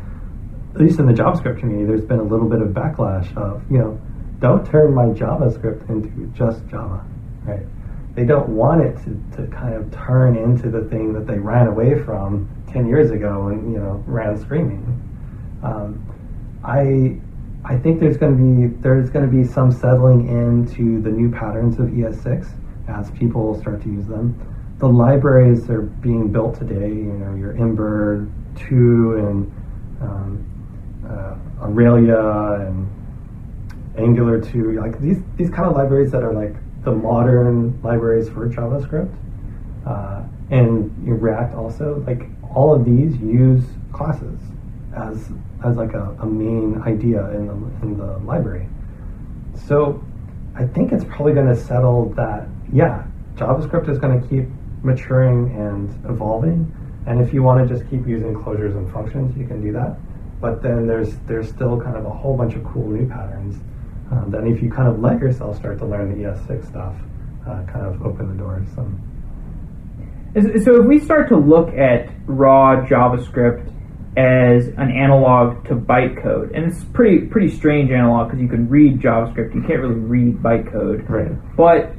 [0.74, 3.78] at least in the JavaScript community, there's been a little bit of backlash of, you
[3.78, 4.00] know,
[4.40, 7.06] don't turn my JavaScript into just Java,
[7.44, 7.66] right?
[8.16, 11.68] They don't want it to, to kind of turn into the thing that they ran
[11.68, 14.84] away from 10 years ago and, you know, ran screaming.
[15.64, 16.04] Um,
[16.64, 17.20] I
[17.66, 21.30] I think there's going to be there's going to be some settling into the new
[21.30, 22.48] patterns of ES6
[22.88, 24.40] as people start to use them.
[24.80, 29.52] The libraries that are being built today, you know, your Ember 2 and
[30.02, 32.88] um, uh, Aurelia and
[33.98, 38.48] Angular 2, like these, these kind of libraries that are like the modern libraries for
[38.48, 39.14] JavaScript,
[39.86, 44.40] uh, and React also, like all of these use classes
[44.96, 45.30] as
[45.66, 47.54] as like a, a main idea in the
[47.86, 48.68] in the library.
[49.68, 50.04] So
[50.56, 53.06] I think it's probably going to settle that yeah,
[53.36, 54.48] JavaScript is going to keep
[54.84, 56.72] maturing and evolving,
[57.06, 59.98] and if you want to just keep using closures and functions, you can do that.
[60.40, 63.58] But then there's there's still kind of a whole bunch of cool new patterns.
[64.12, 66.96] Um, then if you kind of let yourself start to learn the ES6 stuff,
[67.46, 68.68] uh, kind of open the doors.
[68.76, 69.02] Some.
[70.64, 73.74] So if we start to look at raw JavaScript
[74.18, 79.00] as an analog to bytecode, and it's pretty pretty strange analog because you can read
[79.00, 81.10] JavaScript, you can't really read bytecode.
[81.10, 81.56] Right.
[81.56, 81.94] But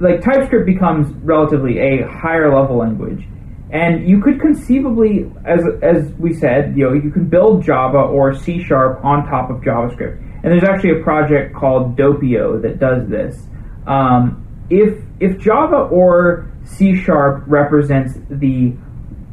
[0.00, 3.24] like TypeScript becomes relatively a higher level language,
[3.70, 8.34] and you could conceivably, as as we said, you know, you can build Java or
[8.34, 10.31] C sharp on top of JavaScript.
[10.42, 13.46] And there's actually a project called Doppio that does this.
[13.86, 18.74] Um, if if Java or C sharp represents the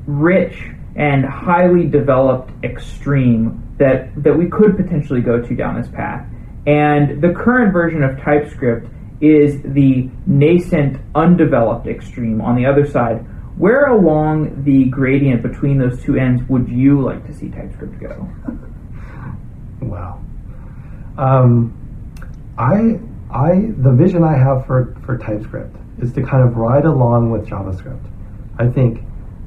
[0.06, 0.56] rich
[0.96, 6.28] and highly developed extreme that that we could potentially go to down this path,
[6.68, 8.88] and the current version of TypeScript
[9.22, 13.26] is the nascent, undeveloped extreme on the other side.
[13.58, 18.30] Where along the gradient between those two ends would you like to see TypeScript go?
[19.82, 20.22] Wow.
[21.20, 21.76] Um,
[22.58, 22.98] I
[23.30, 27.46] I the vision I have for, for TypeScript is to kind of ride along with
[27.46, 28.10] JavaScript.
[28.58, 29.04] I think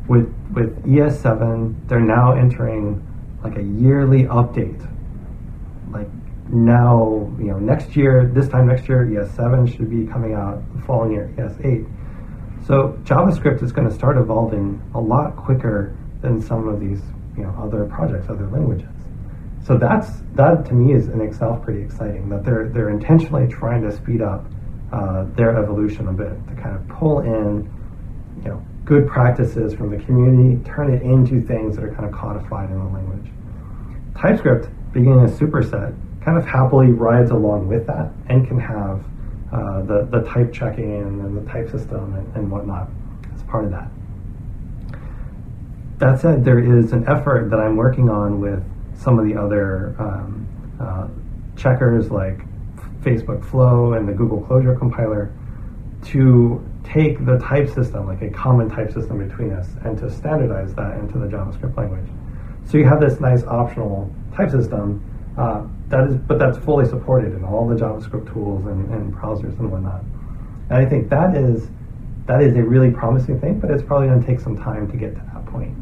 [0.06, 3.02] with with ES7, they're now entering
[3.42, 4.86] like a yearly update.
[5.90, 6.08] Like
[6.50, 10.62] now, you know, next year, this time next year, ES7 should be coming out.
[10.76, 12.66] The following year, ES8.
[12.66, 17.00] So JavaScript is going to start evolving a lot quicker than some of these,
[17.34, 19.01] you know, other projects, other languages.
[19.64, 23.82] So that's that to me is in itself pretty exciting that they're they're intentionally trying
[23.82, 24.44] to speed up
[24.92, 27.70] uh, their evolution a bit to kind of pull in,
[28.42, 32.12] you know, good practices from the community, turn it into things that are kind of
[32.12, 33.30] codified in the language.
[34.16, 39.04] TypeScript, being a superset, kind of happily rides along with that and can have
[39.52, 42.88] uh, the, the type checking and the type system and, and whatnot
[43.34, 43.88] as part of that.
[45.98, 48.62] That said, there is an effort that I'm working on with
[49.02, 50.46] some of the other um,
[50.80, 51.08] uh,
[51.56, 52.38] checkers like
[53.02, 55.32] Facebook Flow and the Google Closure compiler
[56.06, 60.74] to take the type system, like a common type system between us, and to standardize
[60.74, 62.08] that into the JavaScript language.
[62.64, 65.02] So you have this nice optional type system
[65.36, 69.58] uh, that is, but that's fully supported in all the JavaScript tools and, and browsers
[69.58, 70.02] and whatnot.
[70.70, 71.68] And I think that is
[72.26, 74.96] that is a really promising thing, but it's probably going to take some time to
[74.96, 75.76] get to that point.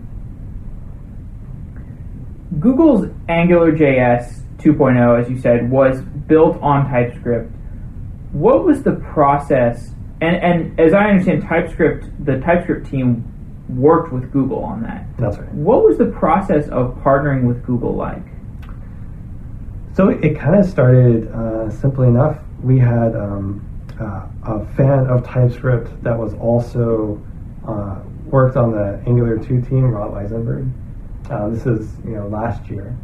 [2.59, 7.51] Google's AngularJS 2.0, as you said, was built on TypeScript.
[8.33, 9.91] What was the process?
[10.21, 13.25] And, and as I understand, TypeScript, the TypeScript team
[13.69, 15.07] worked with Google on that.
[15.17, 15.53] That's right.
[15.53, 18.23] What was the process of partnering with Google like?
[19.95, 22.39] So it kind of started uh, simply enough.
[22.63, 23.65] We had um,
[24.01, 27.23] uh, a fan of TypeScript that was also
[27.67, 30.69] uh, worked on the Angular 2 team, Rob Eisenberg.
[31.31, 32.97] Uh, this is you know last year,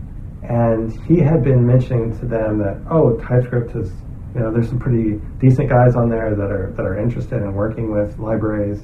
[0.43, 3.93] and he had been mentioning to them that oh TypeScript is
[4.35, 7.55] you know there's some pretty decent guys on there that are that are interested in
[7.55, 8.83] working with libraries.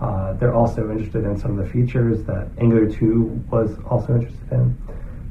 [0.00, 4.52] Uh, they're also interested in some of the features that Angular 2 was also interested
[4.52, 4.76] in.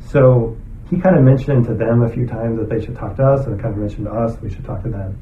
[0.10, 0.58] So
[0.90, 3.46] he kind of mentioned to them a few times that they should talk to us,
[3.46, 5.18] and kind of mentioned to us we should talk to them.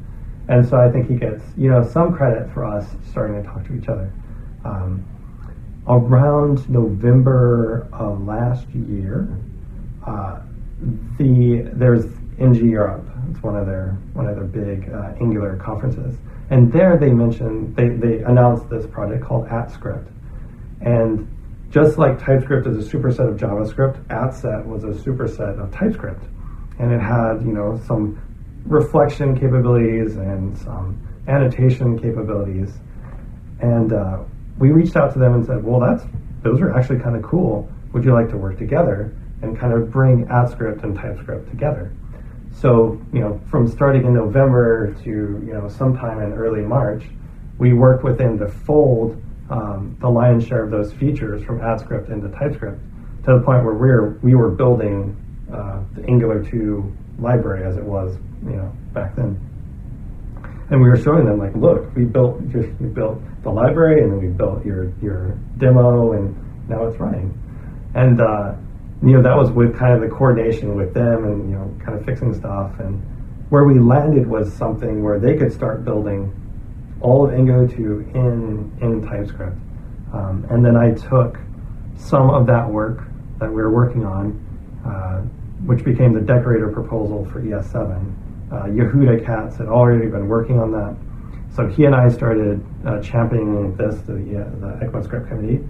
[0.50, 3.64] And so I think he gets you know some credit for us starting to talk
[3.68, 4.12] to each other.
[4.66, 5.06] Um,
[5.88, 9.38] around November of last year,
[10.06, 10.40] uh,
[11.18, 12.06] the there's
[12.40, 13.08] NG Europe.
[13.30, 16.18] It's one of their one of their big uh, Angular conferences,
[16.50, 20.08] and there they mentioned they they announced this project called AtScript,
[20.82, 21.30] and
[21.70, 26.24] just like TypeScript is a superset of JavaScript, AtScript was a superset of TypeScript,
[26.80, 28.22] and it had you know some
[28.66, 32.74] reflection capabilities and some annotation capabilities,
[33.60, 34.20] and uh,
[34.58, 36.04] we reached out to them and said, well, that's
[36.42, 37.70] those are actually kind of cool.
[37.94, 41.94] Would you like to work together and kind of bring AtScript and TypeScript together?
[42.52, 47.06] So, you know, from starting in November to, you know, sometime in early March,
[47.58, 52.12] we worked with them to fold um, the lion's share of those features from AtScript
[52.12, 52.80] into TypeScript
[53.26, 55.16] to the point where we were, we were building
[55.52, 59.40] uh, the Angular 2 library as it was, you know, back then
[60.70, 64.12] and we were showing them like, look, we built just we built the library, and
[64.12, 66.36] then we built your your demo, and
[66.70, 67.38] now it's running.
[67.96, 68.56] And uh,
[69.04, 71.98] you know that was with kind of the coordination with them, and you know kind
[71.98, 73.02] of fixing stuff, and
[73.50, 76.32] where we landed was something where they could start building
[77.02, 79.58] all of Ingo2 in in TypeScript,
[80.14, 81.38] um, and then I took
[81.98, 83.04] some of that work
[83.40, 84.40] that we were working on,
[84.86, 85.22] uh,
[85.66, 88.14] which became the decorator proposal for ES7.
[88.52, 90.96] Uh, Yehuda Katz had already been working on that,
[91.56, 95.64] so he and I started uh, championing this to the, uh, the ECMAScript committee.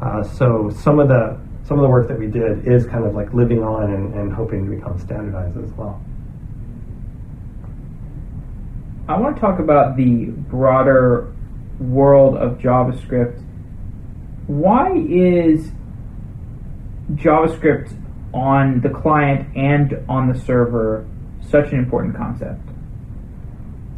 [0.00, 3.14] Uh, so some of the some of the work that we did is kind of
[3.14, 6.00] like living on and, and hoping to become standardized as well.
[9.08, 11.34] I want to talk about the broader
[11.78, 13.42] world of JavaScript.
[14.46, 15.72] Why is
[17.14, 17.92] JavaScript
[18.32, 21.06] on the client and on the server
[21.40, 22.60] such an important concept?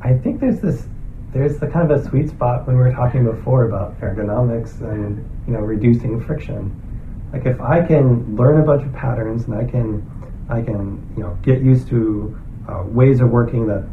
[0.01, 0.89] I think there's this
[1.33, 5.19] there's the kind of a sweet spot when we were talking before about ergonomics and
[5.47, 6.75] you know reducing friction.
[7.33, 10.05] Like if I can learn a bunch of patterns and I can
[10.49, 13.87] I can you know get used to uh, ways of working that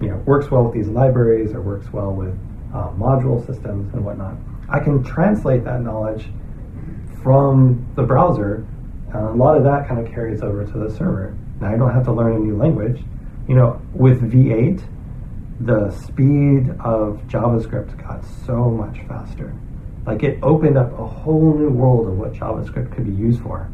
[0.00, 2.36] you know works well with these libraries or works well with
[2.74, 4.36] uh, module systems and whatnot.
[4.68, 6.26] I can translate that knowledge
[7.22, 8.66] from the browser.
[9.14, 11.36] And a lot of that kind of carries over to the server.
[11.60, 13.02] Now I don't have to learn a new language.
[13.46, 14.82] You know, with V8,
[15.60, 19.54] the speed of JavaScript got so much faster.
[20.06, 23.70] Like it opened up a whole new world of what JavaScript could be used for.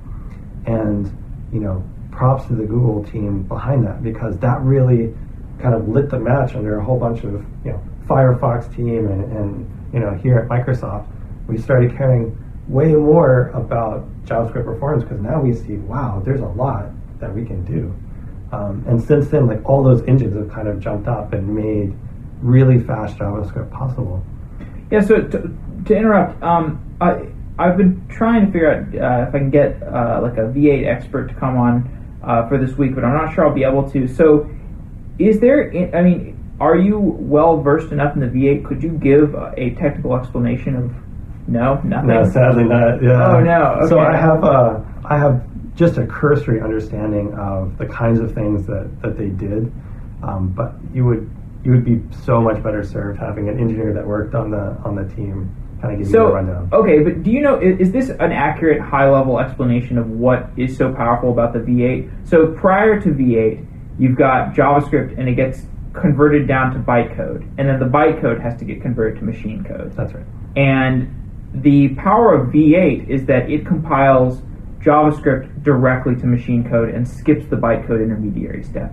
[0.67, 1.07] And,
[1.53, 1.83] you know,
[2.19, 5.15] props to the Google team behind that because that really
[5.61, 7.33] kind of lit the match under a whole bunch of
[7.65, 11.07] you know Firefox team and, and you know here at Microsoft,
[11.47, 16.47] we started caring way more about JavaScript performance because now we see wow, there's a
[16.47, 16.87] lot
[17.21, 17.95] that we can do.
[18.53, 21.97] Um, and since then, like all those engines have kind of jumped up and made
[22.43, 24.25] really fast JavaScript possible.
[24.91, 25.01] Yeah.
[25.01, 25.55] So to,
[25.87, 27.29] to interrupt, um, I
[27.59, 30.87] I've been trying to figure out uh, if I can get uh, like a V8
[30.87, 33.91] expert to come on uh, for this week, but I'm not sure I'll be able
[33.91, 34.07] to.
[34.07, 34.49] So
[35.19, 35.71] is there?
[35.95, 38.65] I mean, are you well versed enough in the V8?
[38.65, 40.95] Could you give a technical explanation of?
[41.49, 42.09] No, nothing.
[42.09, 43.03] No, sadly not.
[43.03, 43.37] Yeah.
[43.37, 43.79] Oh no.
[43.81, 43.89] Okay.
[43.89, 45.48] So I have uh, I have
[45.79, 49.73] just a cursory understanding of the kinds of things that, that they did,
[50.25, 51.31] um, but you would
[51.65, 54.97] you would be so much better served having an engineer that worked on the on
[54.97, 56.69] the team kind of give so, you a rundown.
[56.73, 60.51] Okay, but do you know is, is this an accurate high level explanation of what
[60.57, 62.29] is so powerful about the V8?
[62.29, 63.65] So prior to V8,
[64.01, 65.63] you've got JavaScript and it gets
[65.93, 69.95] converted down to bytecode, and then the bytecode has to get converted to machine code.
[69.97, 70.27] That's right.
[70.57, 71.15] And
[71.55, 74.43] the power of V8 is that it compiles
[74.89, 78.91] JavaScript directly to machine code and skips the bytecode intermediary step.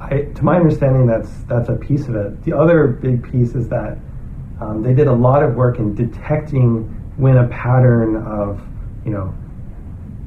[0.00, 2.42] I, to my understanding, that's that's a piece of it.
[2.44, 3.98] The other big piece is that
[4.62, 6.84] um, they did a lot of work in detecting
[7.18, 8.62] when a pattern of,
[9.04, 9.34] you know,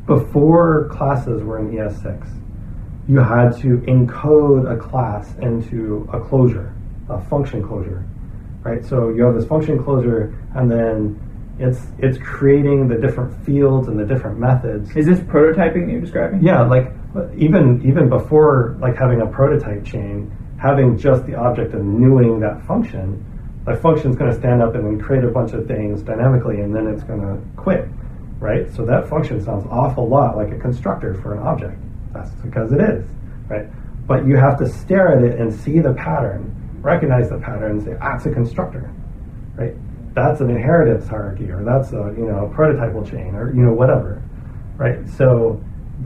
[0.06, 2.28] before classes were in ES6,
[3.08, 6.76] you had to encode a class into a closure,
[7.10, 8.06] a function closure,
[8.62, 8.86] right?
[8.86, 11.20] So you have this function closure, and then
[11.60, 14.96] it's it's creating the different fields and the different methods.
[14.96, 16.42] Is this prototyping that you're describing?
[16.42, 16.92] Yeah, like
[17.38, 22.66] even even before like having a prototype chain, having just the object and knowing that
[22.66, 23.24] function,
[23.66, 26.74] that function's going to stand up and then create a bunch of things dynamically, and
[26.74, 27.88] then it's going to quit,
[28.40, 28.72] right?
[28.74, 31.78] So that function sounds awful lot like a constructor for an object.
[32.14, 33.06] That's because it is,
[33.48, 33.68] right?
[34.08, 37.84] But you have to stare at it and see the pattern, recognize the pattern, and
[37.84, 38.92] say, ah, it's a constructor,
[39.56, 39.76] right?
[40.20, 43.74] That's an inheritance hierarchy, or that's a you know a prototypal chain, or you know
[43.74, 44.22] whatever,
[44.78, 45.08] right?
[45.10, 45.64] So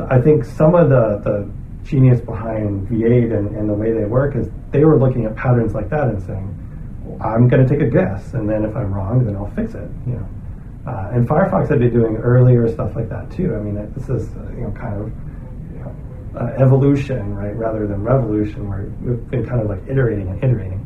[0.09, 1.49] I think some of the the
[1.83, 5.73] genius behind V8 and, and the way they work is they were looking at patterns
[5.73, 8.93] like that and saying, well, I'm going to take a guess, and then if I'm
[8.93, 10.27] wrong, then I'll fix it, you know.
[10.87, 13.55] Uh, and Firefox had been doing earlier stuff like that too.
[13.55, 15.11] I mean, this is you know kind of
[16.35, 20.79] uh, evolution, right, rather than revolution, where we've been kind of like iterating and iterating.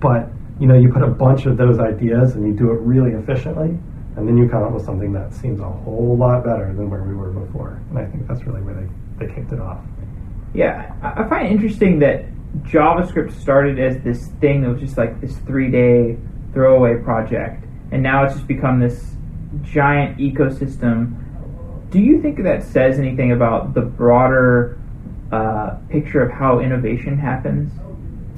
[0.00, 0.28] But
[0.62, 3.76] you know, you put a bunch of those ideas and you do it really efficiently,
[4.16, 7.02] and then you come up with something that seems a whole lot better than where
[7.02, 7.82] we were before.
[7.90, 9.80] And I think that's really where they, they kicked it off.
[10.54, 12.26] Yeah, I find it interesting that
[12.62, 16.16] JavaScript started as this thing that was just like this three day
[16.52, 19.16] throwaway project, and now it's just become this
[19.64, 21.18] giant ecosystem
[21.90, 24.80] do you think that says anything about the broader
[25.30, 27.70] uh, picture of how innovation happens?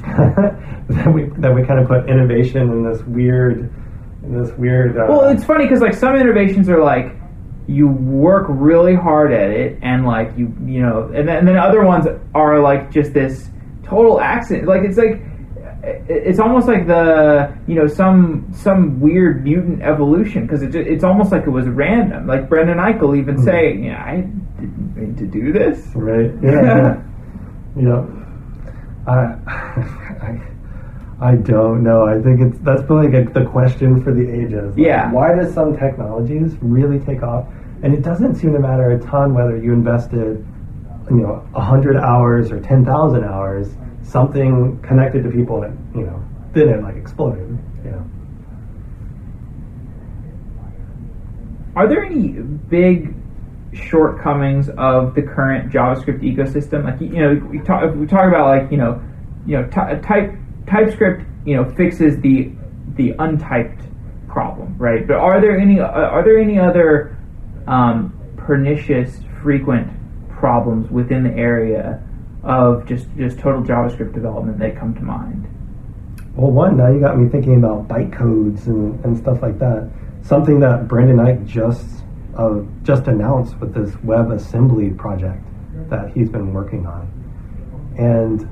[0.05, 3.73] That we that we kind of put innovation in this weird,
[4.23, 4.97] in this weird.
[4.97, 7.15] Uh, well, it's funny because like some innovations are like
[7.67, 11.57] you work really hard at it and like you you know and then, and then
[11.57, 13.49] other ones are like just this
[13.85, 15.23] total accident like it's like
[16.09, 21.33] it's almost like the you know some some weird mutant evolution because it, it's almost
[21.33, 22.27] like it was random.
[22.27, 23.45] Like Brendan Eichel even mm-hmm.
[23.45, 24.17] say, "Yeah, I
[24.61, 26.31] didn't mean to do this." Right.
[26.43, 27.03] Yeah.
[27.77, 28.07] yeah.
[29.07, 29.13] I,
[29.47, 30.41] I,
[31.21, 32.07] I don't know.
[32.07, 34.77] I think it's that's probably like the question for the ages.
[34.77, 35.13] Like, Yeah.
[35.13, 37.47] Why does some technologies really take off?
[37.83, 40.45] And it doesn't seem to matter a ton whether you invested,
[41.11, 43.75] you know, hundred hours or ten thousand hours.
[44.03, 47.59] Something connected to people, that you know, then it like exploded.
[47.85, 48.05] You know.
[51.77, 53.14] Are there any big
[53.75, 56.85] shortcomings of the current JavaScript ecosystem?
[56.85, 59.03] Like you know, we talk we talk about like you know,
[59.47, 60.35] you know, ty- type
[60.67, 62.53] TypeScript you know fixes the
[62.97, 63.83] the untyped
[64.29, 65.07] problem, right?
[65.07, 67.17] But are there any uh, are there any other
[67.67, 69.91] um, pernicious frequent
[70.31, 72.03] problems within the area
[72.43, 75.49] of just just total JavaScript development that come to mind?
[76.35, 79.89] Well, one, now you got me thinking about bytecodes and, and stuff like that.
[80.23, 82.04] Something that Brendan Eich just
[82.83, 85.43] just announced with this WebAssembly project
[85.89, 87.11] that he's been working on.
[87.99, 88.49] And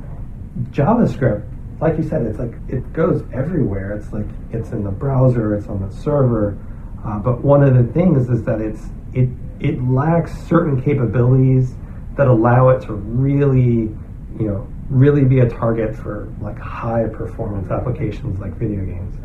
[0.73, 1.49] JavaScript,
[1.81, 3.97] like you said, it's like it goes everywhere.
[3.97, 6.59] It's like it's in the browser, it's on the server.
[7.05, 9.29] Uh, but one of the things is that it's it
[9.59, 11.75] it lacks certain capabilities
[12.17, 13.91] that allow it to really,
[14.39, 19.17] you know, really be a target for like high performance applications like video games.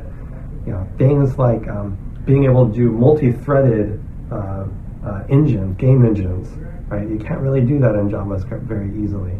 [0.66, 4.66] You know, things like um, being able to do multi-threaded uh,
[5.06, 6.50] uh, engines, game engines,
[6.88, 7.08] right?
[7.08, 9.34] You can't really do that in JavaScript very easily.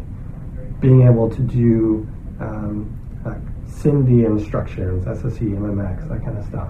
[0.80, 2.06] Being able to do
[2.40, 6.68] um, like SIMD instructions, SSE, MMX, that kind of stuff.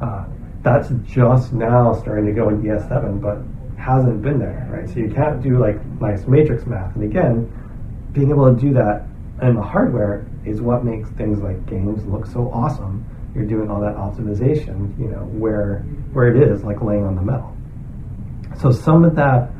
[0.00, 0.24] Uh,
[0.62, 3.38] that's just now starting to go in ES7, but
[3.78, 4.88] hasn't been there, right?
[4.88, 6.94] So you can't do like nice matrix math.
[6.94, 7.52] And again,
[8.12, 9.06] being able to do that
[9.42, 13.04] in the hardware is what makes things like games look so awesome.
[13.34, 15.84] You're doing all that optimization, you know, where
[16.14, 17.56] where it is like laying on the metal.
[18.60, 19.50] So some of that,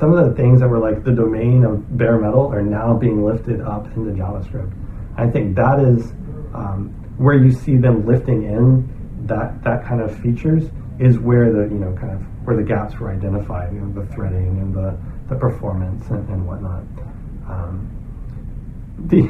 [0.00, 3.24] some of the things that were like the domain of bare metal are now being
[3.24, 4.72] lifted up into JavaScript.
[5.16, 6.12] I think that is
[6.52, 10.64] um, where you see them lifting in that that kind of features
[10.98, 14.06] is where the you know kind of where the gaps were identified, you know, the
[14.12, 16.82] threading and the, the performance and, and whatnot.
[17.48, 17.90] Um,
[19.06, 19.22] the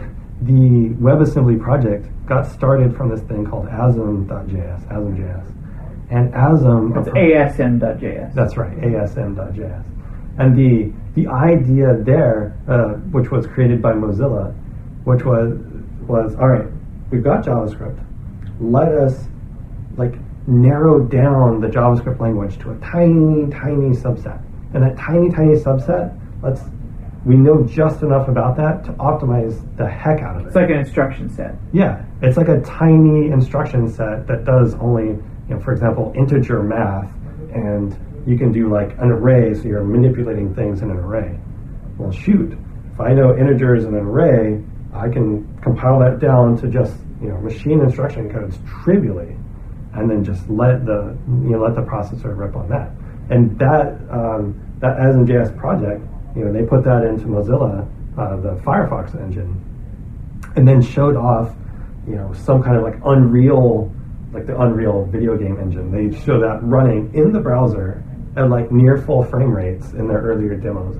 [0.42, 5.63] the WebAssembly project got started from this thing called Asm.js, Asm.js,
[6.10, 6.96] and Asm.
[6.98, 8.34] It's ASM.js.
[8.34, 9.84] That's right, ASM.js.
[10.38, 14.54] And the the idea there, uh, which was created by Mozilla,
[15.04, 15.58] which was
[16.06, 16.68] was all right.
[17.10, 18.04] We've got JavaScript.
[18.60, 19.26] Let us
[19.96, 20.14] like
[20.46, 24.42] narrow down the JavaScript language to a tiny, tiny subset.
[24.74, 26.62] And that tiny, tiny subset, let's
[27.24, 30.46] we know just enough about that to optimize the heck out of it.
[30.48, 31.54] It's like an instruction set.
[31.72, 35.18] Yeah, it's like a tiny instruction set that does only,
[35.54, 37.10] know, for example, integer math,
[37.52, 37.96] and
[38.26, 41.38] you can do like an array, so you're manipulating things in an array.
[41.98, 42.56] Well, shoot,
[42.92, 47.28] if I know integers in an array, I can compile that down to just you
[47.28, 49.36] know machine instruction codes trivially,
[49.94, 52.90] and then just let the you know let the processor rip on that.
[53.30, 56.04] And that um, that ASM.js project,
[56.36, 57.88] you know, they put that into Mozilla,
[58.18, 59.60] uh, the Firefox engine,
[60.56, 61.54] and then showed off,
[62.06, 63.90] you know, some kind of like Unreal,
[64.34, 65.90] like the Unreal video game engine.
[65.90, 68.02] They show that running in the browser
[68.36, 70.96] at like near full frame rates in their earlier demos,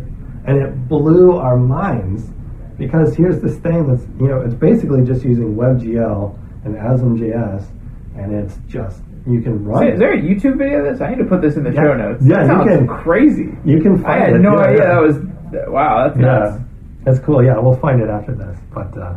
[0.47, 2.31] and it blew our minds
[2.79, 7.65] because here's this thing that's you know it's basically just using WebGL and ASM.js,
[8.17, 9.89] and it's just you can run.
[9.89, 11.01] Is there a YouTube video of this?
[11.03, 11.83] I need to put this in the Yeah.
[11.83, 12.23] show notes.
[12.25, 13.59] Yeah, that you sounds can- crazy.
[13.65, 14.23] you can find it.
[14.23, 14.39] I had it.
[14.41, 14.95] no Yeah, idea yeah.
[14.95, 15.19] that was.
[15.69, 16.63] Wow, that's Yeah, nuts.
[17.05, 17.43] that's cool.
[17.45, 18.59] Yeah, we'll find it after this.
[18.75, 19.15] But uh,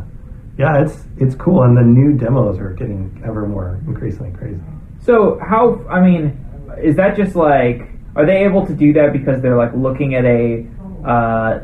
[0.58, 4.60] yeah, it's it's cool, and the new demos are getting ever more increasingly crazy.
[5.00, 5.80] So how?
[5.88, 6.36] I mean,
[6.82, 7.82] is that just like?
[8.16, 10.66] Are they able to do that because they're like looking at a?
[11.06, 11.60] Uh,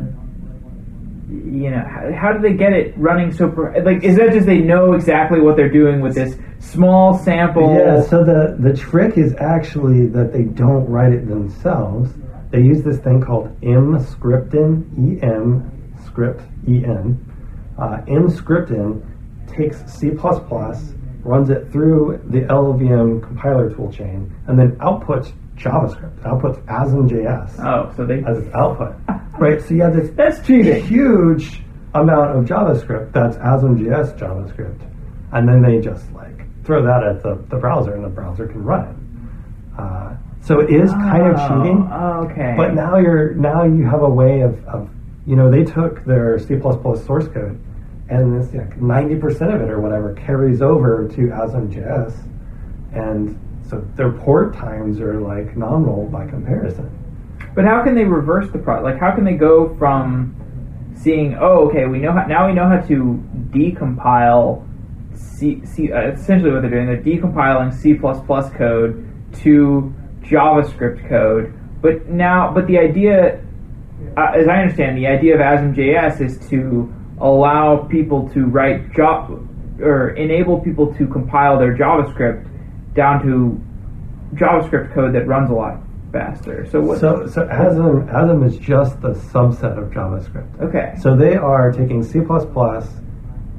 [1.27, 3.49] you know, how, how do they get it running so?
[3.49, 7.75] Per, like, is that just they know exactly what they're doing with this small sample?
[7.75, 8.01] Yeah.
[8.03, 12.13] So the the trick is actually that they don't write it themselves.
[12.51, 17.34] They use this thing called M Emscripten, E M script E N.
[17.79, 19.03] Uh, Emscripten
[19.49, 26.21] takes C++, runs it through the LLVM compiler toolchain, and then outputs JavaScript.
[26.23, 28.23] Outputs ASM.js Oh, so they.
[28.25, 28.95] as its output.
[29.39, 29.61] Right.
[29.63, 30.85] So you have this That's cheating.
[30.87, 31.63] huge
[31.95, 34.81] amount of JavaScript that's ASM.js JavaScript,
[35.33, 38.63] and then they just like throw that at the, the browser, and the browser can
[38.65, 39.81] run it.
[39.81, 42.55] Uh, so it is kind of cheating, Oh, okay.
[42.57, 44.91] but now you're now you have a way of, of
[45.27, 47.59] you know they took their C++ source code,
[48.09, 52.15] and this ninety percent of it or whatever carries over to ASM.js,
[52.93, 53.39] and
[53.69, 56.91] so their port times are like nominal by comparison.
[57.55, 58.83] But how can they reverse the pro?
[58.83, 60.35] Like, how can they go from
[60.97, 64.67] seeing, oh, okay, we know how, now we know how to decompile
[65.15, 66.87] C, C uh, essentially what they're doing.
[66.87, 67.95] They're decompiling C++
[68.57, 69.09] code
[69.43, 71.55] to JavaScript code.
[71.81, 73.41] But now, but the idea,
[74.17, 79.49] uh, as I understand, the idea of ASM.js is to allow people to write job
[79.81, 82.47] or enable people to compile their JavaScript
[82.95, 83.61] down to
[84.37, 85.81] JavaScript code that runs a lot
[86.13, 86.67] faster.
[86.71, 86.99] So what?
[87.01, 90.61] So, so ASM, ASM is just a subset of JavaScript.
[90.61, 90.95] okay.
[91.01, 92.21] So they are taking C++,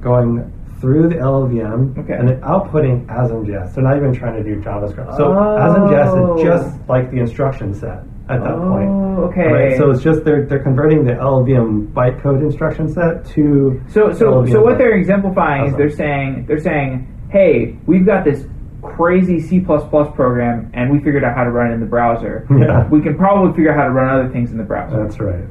[0.01, 2.14] going through the LLVM, Okay.
[2.14, 3.74] and then outputting ASM.js.
[3.74, 5.18] They're not even trying to do JavaScript.
[5.18, 5.58] So Oh.
[5.60, 8.89] ASM.js is just like the instruction set at that point.
[8.89, 9.51] Oh, okay.
[9.51, 9.78] Right?
[9.78, 14.51] So it's just they're they're converting the LLVM bytecode instruction set to So so LLVM
[14.51, 18.45] so what they're exemplifying is they're saying they're saying, hey, we've got this
[18.82, 22.47] crazy C program and we figured out how to run it in the browser.
[22.55, 22.88] Yeah.
[22.88, 25.03] We can probably figure out how to run other things in the browser.
[25.03, 25.43] That's right.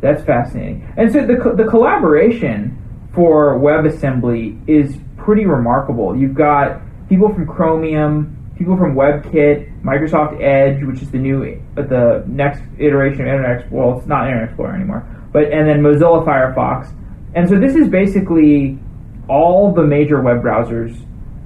[0.00, 0.90] That's fascinating.
[0.96, 2.78] And so the co- the collaboration
[3.12, 6.16] for WebAssembly is pretty remarkable.
[6.16, 12.22] You've got people from Chromium, people from WebKit, Microsoft Edge, which is the new the
[12.26, 13.86] next iteration of Internet Explorer.
[13.86, 16.94] Well, it's not Internet Explorer anymore, but and then Mozilla Firefox.
[17.34, 18.78] And so this is basically
[19.30, 20.94] all the major web browsers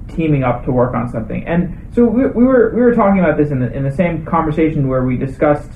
[0.09, 1.47] teaming up to work on something.
[1.47, 4.25] And so we, we were we were talking about this in the in the same
[4.25, 5.71] conversation where we discussed,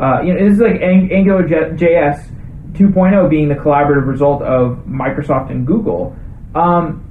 [0.00, 2.32] uh, you know, this is like Ang- Angular JS
[2.72, 6.16] 2.0 being the collaborative result of Microsoft and Google.
[6.54, 7.04] Um,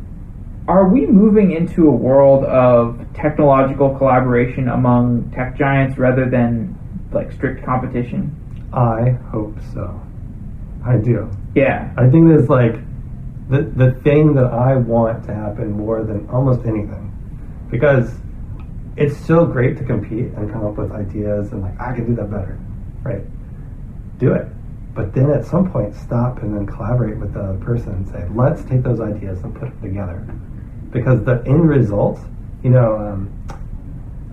[0.67, 6.77] are we moving into a world of technological collaboration among tech giants rather than
[7.11, 8.35] like strict competition?
[8.73, 10.01] I hope so.
[10.85, 11.29] I do.
[11.55, 11.93] Yeah.
[11.97, 12.75] I think there's like
[13.49, 17.11] the the thing that I want to happen more than almost anything,
[17.71, 18.13] because
[18.97, 22.15] it's so great to compete and come up with ideas and like I can do
[22.15, 22.59] that better,
[23.03, 23.23] right?
[24.17, 24.47] Do it,
[24.93, 28.27] but then at some point stop and then collaborate with the other person and say
[28.35, 30.27] let's take those ideas and put them together,
[30.97, 32.19] because the end result,
[32.63, 32.97] you know.
[32.97, 33.33] Um,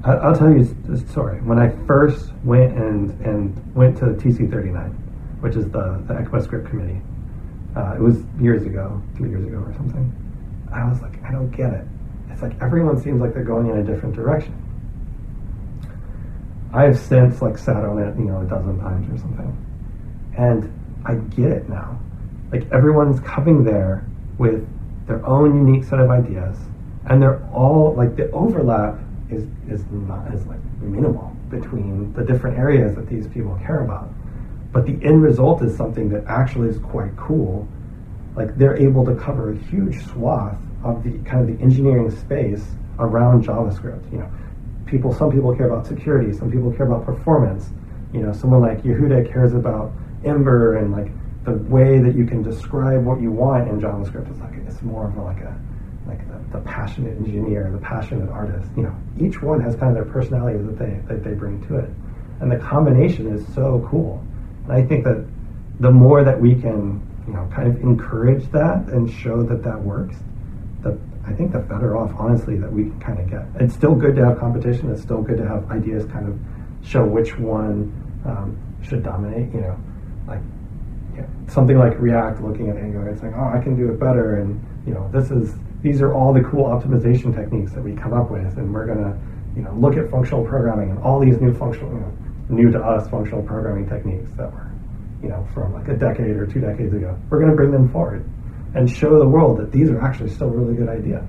[0.05, 1.41] I- I'll tell you a story.
[1.41, 4.93] When I first went and, and went to the TC39,
[5.41, 7.01] which is the, the ECMAScript committee,
[7.75, 10.12] uh, it was years ago, three years ago or something.
[10.73, 11.87] I was like, I don't get it.
[12.31, 14.61] It's like everyone seems like they're going in a different direction.
[16.75, 19.57] I have since like sat on it, you know, a dozen times or something,
[20.37, 20.71] and
[21.07, 21.99] I get it now.
[22.53, 24.05] Like everyone's coming there
[24.39, 24.69] with
[25.07, 26.59] their own unique set of ideas,
[27.07, 28.99] and they're all like the overlap
[29.31, 34.09] is is not is like minimal between the different areas that these people care about.
[34.73, 37.69] But the end result is something that actually is quite cool.
[38.35, 42.65] Like they're able to cover a huge swath of the kind of the engineering space
[42.99, 44.11] around JavaScript.
[44.11, 44.31] You know,
[44.87, 47.71] people some people care about security, some people care about performance.
[48.13, 49.93] You know, someone like Yehuda cares about
[50.25, 51.11] Ember and like
[51.45, 55.09] the way that you can describe what you want in JavaScript is like it's more
[55.09, 55.59] of like a
[56.07, 58.69] like the, the passionate engineer, the passionate artist.
[58.77, 61.77] You know, each one has kind of their personality that they that they bring to
[61.77, 61.91] it,
[62.41, 64.25] and the combination is so cool.
[64.65, 65.27] And I think that
[65.81, 69.81] the more that we can, you know, kind of encourage that and show that that
[69.81, 70.17] works,
[70.83, 73.63] the I think the better off, honestly, that we can kind of get.
[73.63, 74.91] It's still good to have competition.
[74.91, 76.39] It's still good to have ideas kind of
[76.87, 77.93] show which one
[78.25, 79.53] um, should dominate.
[79.53, 79.79] You know,
[80.27, 80.41] like
[81.17, 84.37] yeah, something like React looking at Angular and saying, "Oh, I can do it better,"
[84.37, 88.12] and you know, this is these are all the cool optimization techniques that we come
[88.15, 89.19] up with, and we're gonna,
[89.55, 92.12] you know, look at functional programming and all these new functional, you know,
[92.49, 94.71] new to us functional programming techniques that were,
[95.23, 97.17] you know, from like a decade or two decades ago.
[97.29, 98.25] We're gonna bring them forward
[98.75, 101.29] and show the world that these are actually still really good ideas.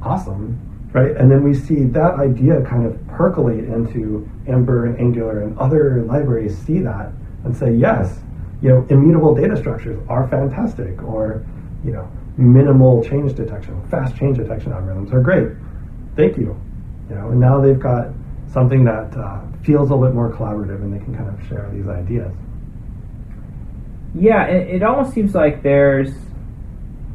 [0.00, 0.58] Awesome,
[0.92, 1.16] right?
[1.16, 6.04] And then we see that idea kind of percolate into Ember and Angular and other
[6.04, 7.10] libraries see that
[7.44, 8.20] and say, yes,
[8.62, 11.44] you know, immutable data structures are fantastic, or
[11.84, 15.48] you know, minimal change detection, fast change detection algorithms are great.
[16.16, 16.58] Thank you.
[17.08, 18.08] You know, and now they've got
[18.52, 21.70] something that uh, feels a little bit more collaborative, and they can kind of share
[21.72, 22.32] these ideas.
[24.14, 26.12] Yeah, it, it almost seems like there's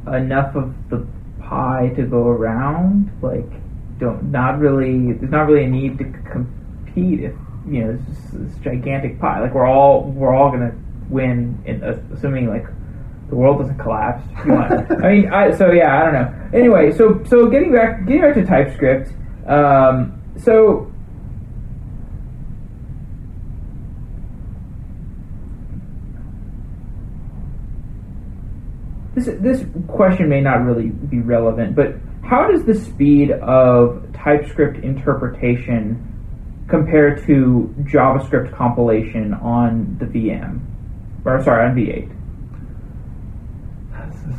[0.07, 1.05] enough of the
[1.39, 3.11] pie to go around.
[3.21, 3.49] Like,
[3.99, 5.13] don't not really.
[5.13, 7.33] There's not really a need to compete if
[7.67, 9.41] you know it's this gigantic pie.
[9.41, 10.75] Like we're all we're all gonna
[11.11, 12.65] win, in, uh, assuming like
[13.29, 14.23] the world doesn't collapse.
[14.37, 16.57] I mean, I, so yeah, I don't know.
[16.57, 19.11] Anyway, so so getting back getting back to TypeScript.
[19.47, 20.91] Um, so
[29.15, 34.83] this this question may not really be relevant, but how does the speed of TypeScript
[34.83, 36.07] interpretation
[36.69, 40.61] compare to JavaScript compilation on the VM,
[41.25, 42.09] or sorry, on V8?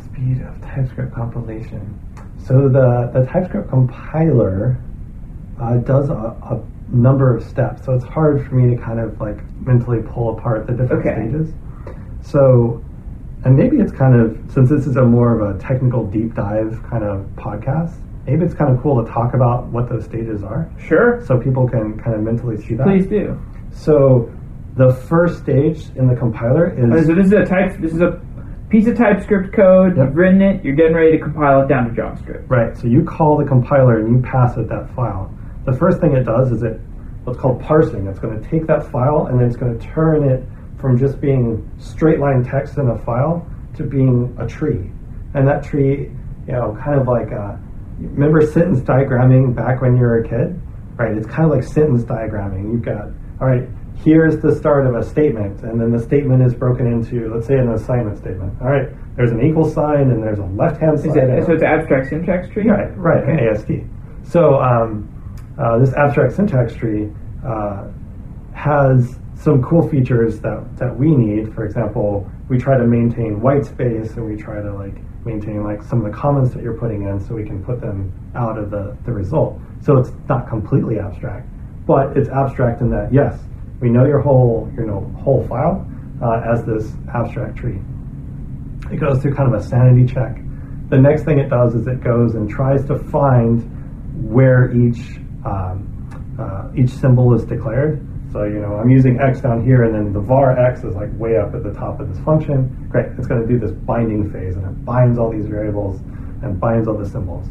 [0.05, 1.99] Speed of TypeScript compilation.
[2.45, 4.77] So the, the TypeScript compiler
[5.59, 7.85] uh, does a, a number of steps.
[7.85, 11.15] So it's hard for me to kind of like mentally pull apart the different Okay.
[11.29, 11.53] stages.
[12.21, 12.83] So,
[13.43, 16.81] and maybe it's kind of, since this is a more of a technical deep dive
[16.89, 20.69] kind of podcast, maybe it's kind of cool to talk about what those stages are
[20.79, 21.23] Sure.
[21.25, 22.85] so people can kind of mentally see that.
[22.87, 23.39] Please do.
[23.71, 24.31] So
[24.75, 27.77] the first stage in the compiler Uh, is So this is a type.
[27.79, 28.19] This is a
[28.69, 29.95] piece of TypeScript code.
[29.95, 30.07] Yep.
[30.07, 30.65] You've written it.
[30.65, 32.49] You're getting ready to compile it down to JavaScript.
[32.49, 32.75] right.
[32.77, 35.31] So you call the compiler and you pass it that file.
[35.65, 36.79] The first thing it does is it
[37.23, 38.07] what's called parsing.
[38.07, 40.43] It's going to take that file and then it's going to turn it
[40.79, 44.91] from just being straight line text in a file to being a tree.
[45.33, 46.11] And that tree,
[46.47, 47.59] you know, kind of like a,
[47.99, 50.59] remember sentence diagramming back when you were a kid,
[50.97, 51.15] right?
[51.15, 52.71] It's kind of like sentence diagramming.
[52.71, 53.05] You've got
[53.39, 53.67] all right.
[54.03, 57.57] Here's the start of a statement, and then the statement is broken into, let's say,
[57.57, 58.53] an assignment statement.
[58.61, 61.15] All right, there's an equal sign, and there's a left-hand side.
[61.15, 62.67] it, so it's abstract syntax tree.
[62.69, 63.47] Right, right, Okay.
[63.47, 63.69] AST.
[64.29, 65.07] So um,
[65.57, 67.09] uh, this abstract syntax tree
[67.45, 67.87] uh,
[68.53, 71.53] has some cool features that, that we need.
[71.53, 74.95] For example, we try to maintain white space and we try to like
[75.25, 78.11] maintain like some of the comments that you're putting in so we can put them
[78.35, 79.59] out of the, the result.
[79.81, 81.47] So it's not completely abstract,
[81.85, 83.39] but it's abstract in that yes,
[83.79, 85.85] we know your whole you know whole file
[86.21, 87.79] uh, as this abstract tree.
[88.91, 90.37] It goes through kind of a sanity check.
[90.89, 93.61] The next thing it does is it goes and tries to find
[94.29, 95.89] where each um,
[96.39, 98.05] uh, each symbol is declared.
[98.31, 101.09] So you know I'm using x down here, and then the var x is like
[101.17, 102.87] way up at the top of this function.
[102.89, 105.99] Great, it's going to do this binding phase, and it binds all these variables
[106.41, 107.47] and binds all the symbols.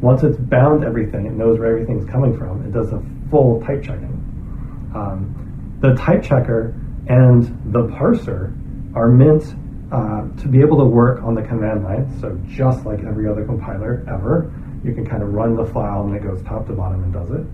[0.00, 2.64] Once it's bound everything, it knows where everything's coming from.
[2.64, 4.16] It does a full type checking.
[4.94, 5.49] Um,
[5.80, 6.74] the type checker
[7.08, 8.54] and the parser
[8.94, 9.54] are meant
[9.92, 12.20] uh, to be able to work on the command line.
[12.20, 14.52] So just like every other compiler ever,
[14.84, 17.30] you can kind of run the file and it goes top to bottom and does
[17.30, 17.44] it.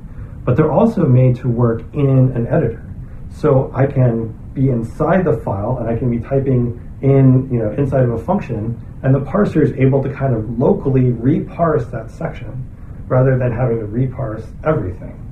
[0.45, 2.85] But they're also made to work in an editor.
[3.31, 7.73] So I can be inside the file and I can be typing in, you know,
[7.73, 12.11] inside of a function, and the parser is able to kind of locally reparse that
[12.11, 12.67] section
[13.07, 15.26] rather than having to reparse everything.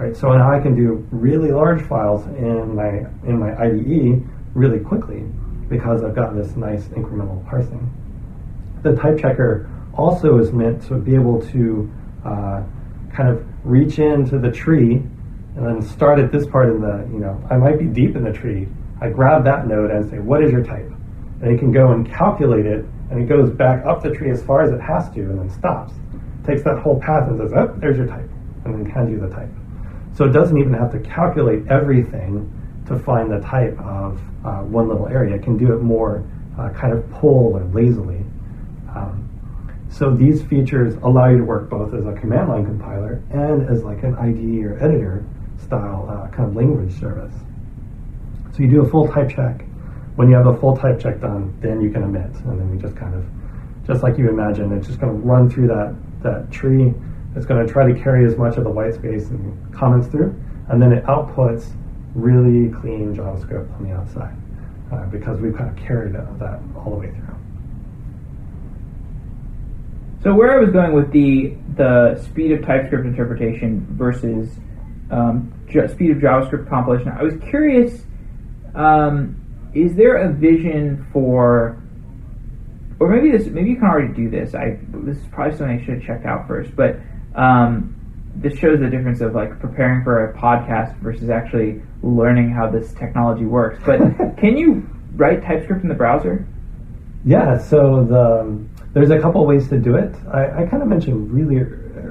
[0.00, 4.80] Right, so now I can do really large files in my in my IDE really
[4.80, 5.26] quickly
[5.68, 7.92] because I've got this nice incremental parsing.
[8.82, 11.92] The type checker also is meant to be able to
[12.24, 12.62] uh,
[13.12, 15.02] kind of reach into the tree
[15.56, 18.24] and then start at this part in the, you know, I might be deep in
[18.24, 18.68] the tree.
[19.02, 20.90] I grab that node and say, what is your type?
[21.42, 24.42] And it can go and calculate it, and it goes back up the tree as
[24.42, 25.92] far as it has to and then stops.
[26.46, 28.30] Takes that whole path and says, oh, there's your type,
[28.64, 29.50] and then hands you the type.
[30.14, 32.50] So it doesn't even have to calculate everything
[32.86, 35.36] to find the type of uh, one little area.
[35.36, 36.24] It can do it more
[36.58, 38.24] uh, kind of pull or lazily.
[38.94, 39.28] Um,
[39.90, 43.82] so these features allow you to work both as a command line compiler and as
[43.82, 45.24] like an IDE or editor
[45.62, 47.34] style uh, kind of language service.
[48.52, 49.64] So you do a full type check.
[50.16, 52.78] When you have a full type check done, then you can emit, and then we
[52.78, 53.24] just kind of,
[53.86, 56.92] just like you imagine, it's just going to run through that that tree.
[57.36, 60.34] It's going to try to carry as much of the white space and comments through,
[60.68, 61.72] and then it outputs
[62.14, 64.34] really clean JavaScript on the outside
[64.92, 67.36] uh, because we've kind of carried that, all the way through.
[70.22, 74.50] So where I was going with the the speed of TypeScript interpretation versus
[75.10, 78.04] um, ju- speed of JavaScript compilation, I was curious:
[78.74, 79.40] um,
[79.72, 81.80] is there a vision for,
[82.98, 84.54] or maybe this maybe you can already do this.
[84.54, 86.96] I this is probably something I should have checked out first, but
[87.34, 87.96] um,
[88.36, 92.92] this shows the difference of like preparing for a podcast versus actually learning how this
[92.94, 93.80] technology works.
[93.84, 93.98] But
[94.38, 96.46] can you write TypeScript in the browser?
[97.24, 100.14] Yeah, so the, there's a couple ways to do it.
[100.32, 101.60] I, I kind of mentioned really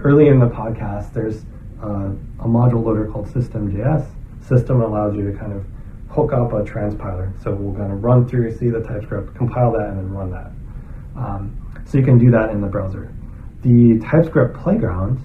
[0.03, 1.43] early in the podcast, there's
[1.81, 4.05] uh, a module loader called System.js.
[4.41, 5.65] System allows you to kind of
[6.09, 7.31] hook up a transpiler.
[7.43, 10.51] So we'll kind of run through, see the TypeScript, compile that, and then run that.
[11.15, 13.11] Um, so you can do that in the browser.
[13.61, 15.19] The TypeScript Playground,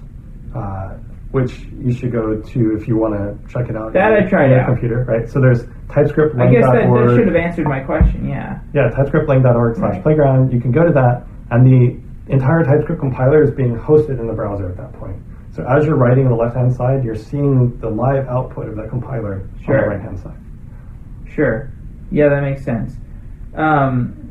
[0.55, 0.95] uh,
[1.31, 3.93] which you should go to if you want to check it out.
[3.93, 4.67] That I tried on your out.
[4.67, 5.29] computer, right?
[5.29, 6.35] So there's TypeScript.
[6.39, 8.27] I guess that, that should have answered my question.
[8.27, 8.59] Yeah.
[8.73, 10.51] Yeah, typescriptlang.org slash playground.
[10.51, 11.99] You can go to that, and the
[12.33, 15.17] entire TypeScript compiler is being hosted in the browser at that point.
[15.51, 18.75] So as you're writing on the left hand side, you're seeing the live output of
[18.75, 19.81] that compiler on Sure.
[19.81, 20.37] the right hand side.
[21.33, 21.71] Sure.
[22.11, 22.93] Yeah, that makes sense.
[23.55, 24.24] Um,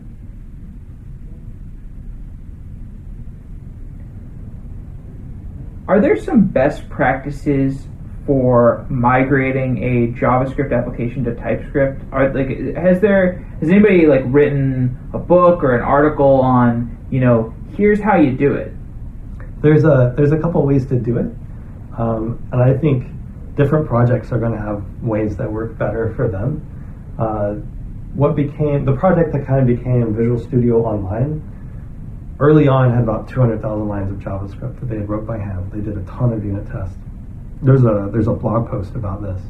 [5.86, 7.86] are there some best practices
[8.26, 12.02] for migrating a JavaScript application to TypeScript?
[12.10, 17.20] Are like has there has anybody like written a book or an article on you
[17.20, 18.72] know here's how you do it?
[19.60, 21.26] There's a there's a couple ways to do it,
[21.98, 23.06] um, and I think
[23.56, 26.66] different projects are going to have ways that work better for them.
[27.18, 27.54] Uh,
[28.14, 31.42] what became the project that kind of became Visual Studio Online
[32.44, 35.72] early on had about 200,000 lines of JavaScript that they had wrote by hand.
[35.72, 36.96] They did a ton of unit tests.
[37.62, 39.40] There's a there's a blog post about this.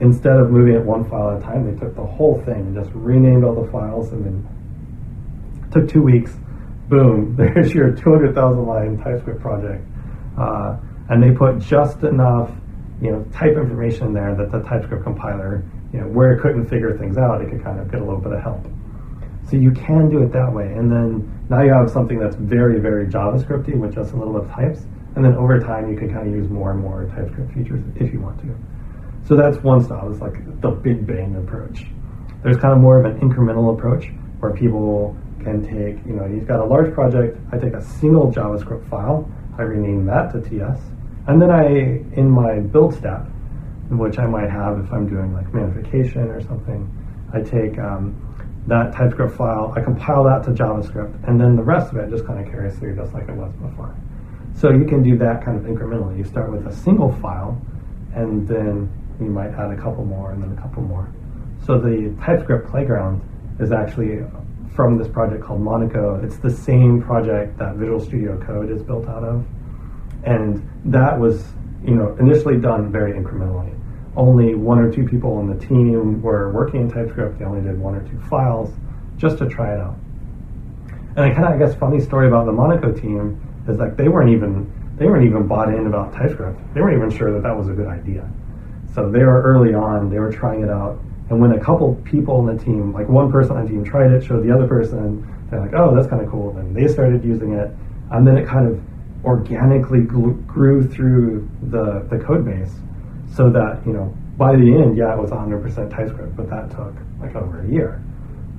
[0.00, 2.74] Instead of moving it one file at a time, they took the whole thing and
[2.74, 6.32] just renamed all the files and then took two weeks.
[6.88, 9.84] Boom, there's your 200,000 line TypeScript project.
[10.38, 10.78] Uh,
[11.10, 12.50] and they put just enough,
[13.02, 15.62] you know, type information in there that the TypeScript compiler,
[15.92, 18.20] you know, where it couldn't figure things out, it could kind of get a little
[18.20, 18.64] bit of help.
[19.48, 20.72] So you can do it that way.
[20.72, 24.44] And then now you have something that's very, very JavaScripty with just a little bit
[24.44, 24.86] of types.
[25.14, 28.12] And then over time, you can kind of use more and more TypeScript features if
[28.12, 28.56] you want to.
[29.24, 30.10] So that's one style.
[30.10, 31.84] It's like the big bang approach.
[32.42, 34.06] There's kind of more of an incremental approach
[34.40, 37.38] where people can take, you know, you've got a large project.
[37.52, 39.30] I take a single JavaScript file.
[39.58, 40.80] I rename that to TS.
[41.28, 43.26] And then I, in my build step,
[43.90, 46.88] which I might have if I'm doing like minification or something,
[47.32, 48.31] I take um,
[48.66, 52.24] that TypeScript file, I compile that to JavaScript, and then the rest of it just
[52.26, 53.94] kind of carries through just like it was before.
[54.54, 56.18] So you can do that kind of incrementally.
[56.18, 57.60] You start with a single file,
[58.14, 58.90] and then
[59.20, 61.12] you might add a couple more, and then a couple more.
[61.66, 63.20] So the TypeScript playground
[63.58, 64.20] is actually
[64.74, 66.20] from this project called Monaco.
[66.22, 69.44] It's the same project that Visual Studio Code is built out of,
[70.24, 71.52] and that was
[71.84, 73.76] you know initially done very incrementally
[74.16, 77.38] only one or two people on the team were working in TypeScript.
[77.38, 78.72] They only did one or two files
[79.16, 79.96] just to try it out.
[81.16, 84.08] And I kind of, I guess, funny story about the Monaco team is like they
[84.08, 86.74] weren't even they weren't even bought in about TypeScript.
[86.74, 88.28] They weren't even sure that that was a good idea.
[88.94, 90.10] So they were early on.
[90.10, 91.00] They were trying it out.
[91.30, 94.12] And when a couple people on the team, like one person on the team, tried
[94.12, 97.24] it, showed the other person, they're like, "Oh, that's kind of cool." Then they started
[97.24, 97.70] using it,
[98.10, 98.80] and then it kind of
[99.24, 102.72] organically grew through the the code base
[103.34, 106.94] so that you know by the end, yeah, it was 100% TypeScript, but that took
[107.20, 108.02] like over a year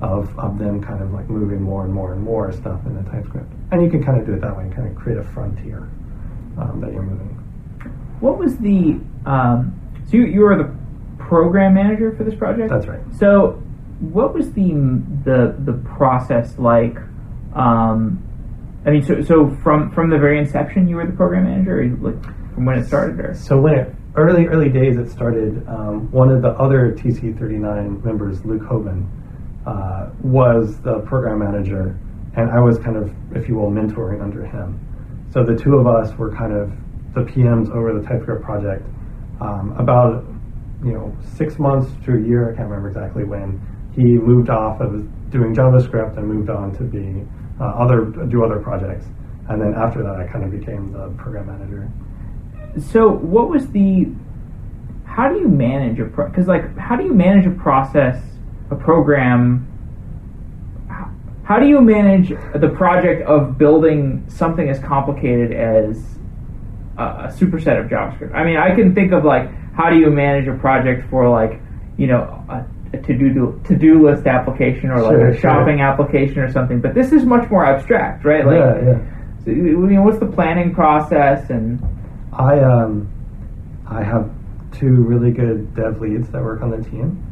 [0.02, 3.52] of of them kind of like moving more and more and more stuff into TypeScript,
[3.72, 5.88] and you can kind of do it that way and kind of create a frontier
[6.58, 7.28] um, that you're moving.
[8.20, 10.74] What was the um, so you, you were the
[11.18, 12.70] program manager for this project?
[12.70, 13.00] That's right.
[13.18, 13.62] So
[14.00, 14.72] what was the
[15.24, 16.96] the the process like?
[17.54, 18.22] Um,
[18.86, 22.12] I mean, so so from from the very inception, you were the program manager, or
[22.12, 22.22] like
[22.54, 25.66] from when it started, or so when it early, early days, it started.
[25.68, 29.08] Um, one of the other TC39 members, Luke Hoban,
[29.66, 31.98] uh, was the program manager,
[32.36, 34.78] and I was kind of, if you will, mentoring under him.
[35.32, 36.70] So the two of us were kind of
[37.14, 38.86] the PMs over the TypeScript project.
[39.40, 40.24] Um, about
[40.84, 43.60] you know six months to a year, I can't remember exactly when
[43.94, 47.26] he moved off of doing JavaScript and moved on to be
[47.60, 49.06] uh, other do other projects.
[49.48, 51.90] And then after that, I kind of became the program manager
[52.80, 54.08] so what was the
[55.04, 58.20] how do you manage a pro because like how do you manage a process
[58.70, 59.68] a program
[61.44, 66.18] how do you manage the project of building something as complicated as
[66.98, 70.10] a, a superset of javascript i mean i can think of like how do you
[70.10, 71.60] manage a project for like
[71.96, 72.66] you know a,
[72.96, 75.86] a to-do to-do list application or like sure, a shopping sure.
[75.86, 79.14] application or something but this is much more abstract right like yeah, yeah.
[79.44, 81.78] So, you know, what's the planning process and
[82.36, 83.08] I um,
[83.88, 84.30] I have
[84.72, 87.22] two really good dev leads that work on the team,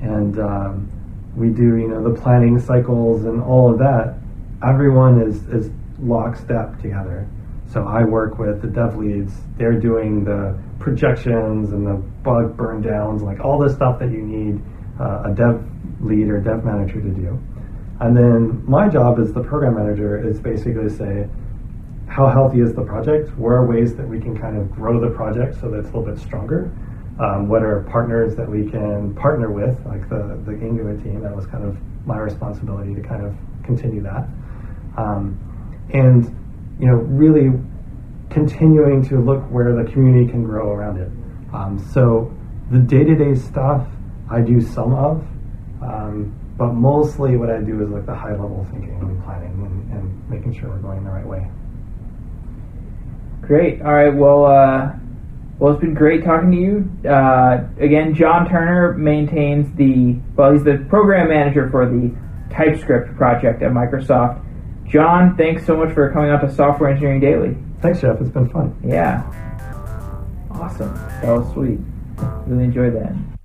[0.00, 0.88] and um,
[1.36, 4.18] we do you know the planning cycles and all of that.
[4.66, 7.28] Everyone is is lockstep together.
[7.72, 9.34] So I work with the dev leads.
[9.58, 14.22] They're doing the projections and the bug burn downs, like all the stuff that you
[14.22, 14.62] need
[15.00, 15.62] uh, a dev
[16.00, 17.38] lead or dev manager to do.
[18.00, 21.28] And then my job as the program manager is basically to say,
[22.08, 23.36] how healthy is the project?
[23.36, 25.96] Where are ways that we can kind of grow the project so that it's a
[25.96, 26.72] little bit stronger?
[27.18, 31.20] Um, what are partners that we can partner with, like the, the Angular team?
[31.20, 31.76] That was kind of
[32.06, 33.34] my responsibility to kind of
[33.64, 34.28] continue that.
[34.96, 35.38] Um,
[35.92, 36.24] and,
[36.78, 37.58] you know, really
[38.30, 41.10] continuing to look where the community can grow around it.
[41.54, 42.32] Um, so
[42.70, 43.86] the day-to-day stuff
[44.30, 45.26] I do some of,
[45.82, 50.30] um, but mostly what I do is like the high-level thinking and planning and, and
[50.30, 51.48] making sure we're going the right way.
[53.46, 53.80] Great.
[53.82, 54.14] All right.
[54.14, 54.92] Well, uh,
[55.58, 57.10] well, it's been great talking to you.
[57.10, 62.14] Uh, again, John Turner maintains the well, he's the program manager for the
[62.50, 64.42] TypeScript project at Microsoft.
[64.88, 67.56] John, thanks so much for coming out to Software Engineering Daily.
[67.80, 68.20] Thanks, Jeff.
[68.20, 68.76] It's been fun.
[68.84, 69.22] Yeah.
[70.50, 70.94] Awesome.
[70.94, 71.78] That was sweet.
[72.46, 73.35] Really enjoyed that.